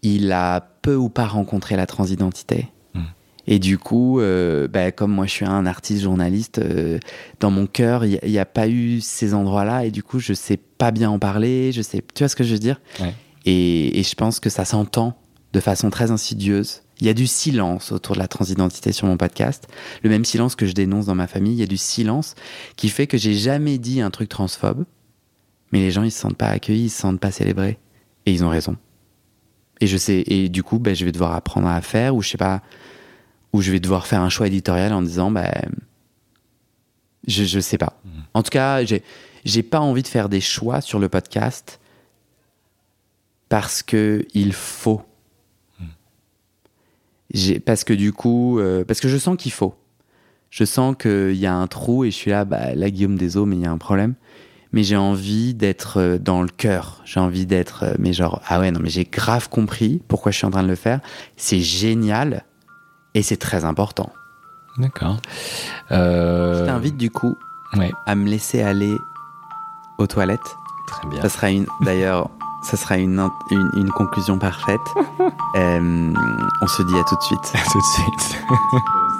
[0.03, 2.69] il a peu ou pas rencontré la transidentité.
[3.47, 6.99] Et du coup, euh, bah, comme moi je suis un artiste journaliste, euh,
[7.41, 9.85] dans mon cœur, il n'y a, pas eu ces endroits-là.
[9.85, 11.73] Et du coup, je sais pas bien en parler.
[11.73, 12.81] Je sais, tu vois ce que je veux dire?
[13.47, 15.17] Et, je pense que ça s'entend
[15.53, 16.83] de façon très insidieuse.
[17.01, 19.67] Il y a du silence autour de la transidentité sur mon podcast.
[20.05, 21.55] Le même silence que je dénonce dans ma famille.
[21.55, 22.35] Il y a du silence
[22.77, 24.85] qui fait que j'ai jamais dit un truc transphobe.
[25.73, 27.79] Mais les gens, ils se sentent pas accueillis, ils se sentent pas célébrés.
[28.27, 28.77] Et ils ont raison.
[29.81, 32.29] Et je sais, et du coup, bah, je vais devoir apprendre à faire, ou je
[32.29, 32.63] sais pas,
[33.53, 35.51] où je vais devoir faire un choix éditorial en disant, bah,
[37.27, 37.99] je, je sais pas.
[38.05, 38.23] Mhm.
[38.35, 39.03] En tout cas, j'ai,
[39.45, 41.81] j'ai pas envie de faire des choix sur le podcast
[43.49, 45.03] parce que il faut.
[45.81, 45.89] Mhm.
[47.33, 49.75] J'ai, parce que du coup, euh, parce que je sens qu'il faut.
[50.51, 53.47] Je sens qu'il y a un trou et je suis là, bah, là, Guillaume Deso,
[53.47, 54.15] mais il y a un problème.
[54.73, 57.01] Mais j'ai envie d'être euh, dans le cœur.
[57.05, 60.39] J'ai envie d'être, euh, mais genre, ah ouais, non, mais j'ai grave compris pourquoi je
[60.39, 61.01] suis en train de le faire.
[61.37, 62.45] C'est génial.
[63.15, 64.13] Et c'est très important.
[64.79, 65.17] D'accord.
[65.91, 66.61] Euh...
[66.61, 67.37] Je t'invite du coup
[68.07, 68.97] à me laisser aller
[69.99, 70.57] aux toilettes.
[70.87, 71.23] Très bien.
[71.23, 72.31] Ça sera une, d'ailleurs,
[72.63, 74.81] ça sera une, une, conclusion parfaite.
[75.57, 76.15] Euh,
[76.63, 77.53] on se dit à tout de suite.
[77.55, 78.37] À tout de suite.